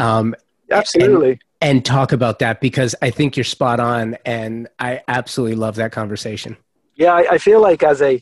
[0.00, 0.34] Um,
[0.68, 1.30] Absolutely.
[1.30, 5.76] And, and talk about that because I think you're spot on, and I absolutely love
[5.76, 6.56] that conversation.
[6.96, 8.20] Yeah, I, I feel like as a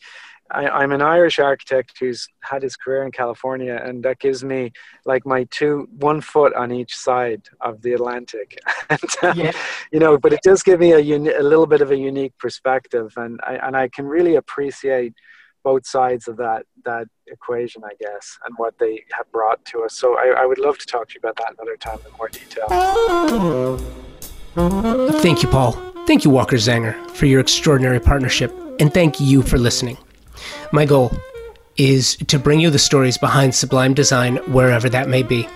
[0.53, 4.73] I, am an Irish architect who's had his career in California, and that gives me
[5.05, 8.59] like my two, one foot on each side of the Atlantic.
[8.91, 9.53] and, um, yeah.
[9.91, 12.37] You know, but it does give me a, uni- a little bit of a unique
[12.39, 15.15] perspective, and I, and I can really appreciate
[15.65, 19.95] both sides of that that equation, I guess, and what they have brought to us.
[19.95, 22.29] So I, I would love to talk to you about that another time in more
[22.29, 22.67] detail.
[25.21, 25.73] Thank you, Paul.
[26.07, 29.97] Thank you, Walker Zanger, for your extraordinary partnership, and thank you for listening.
[30.73, 31.13] My goal
[31.77, 35.49] is to bring you the stories behind sublime design wherever that may be.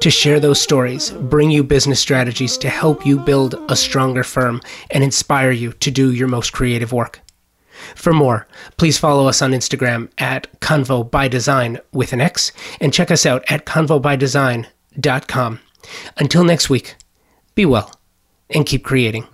[0.00, 4.60] To share those stories, bring you business strategies to help you build a stronger firm
[4.90, 7.20] and inspire you to do your most creative work.
[7.94, 12.92] For more, please follow us on Instagram at Convo by Design with an X and
[12.92, 15.60] check us out at convobydesign.com.
[16.16, 16.96] Until next week,
[17.54, 17.90] be well
[18.50, 19.26] and keep creating.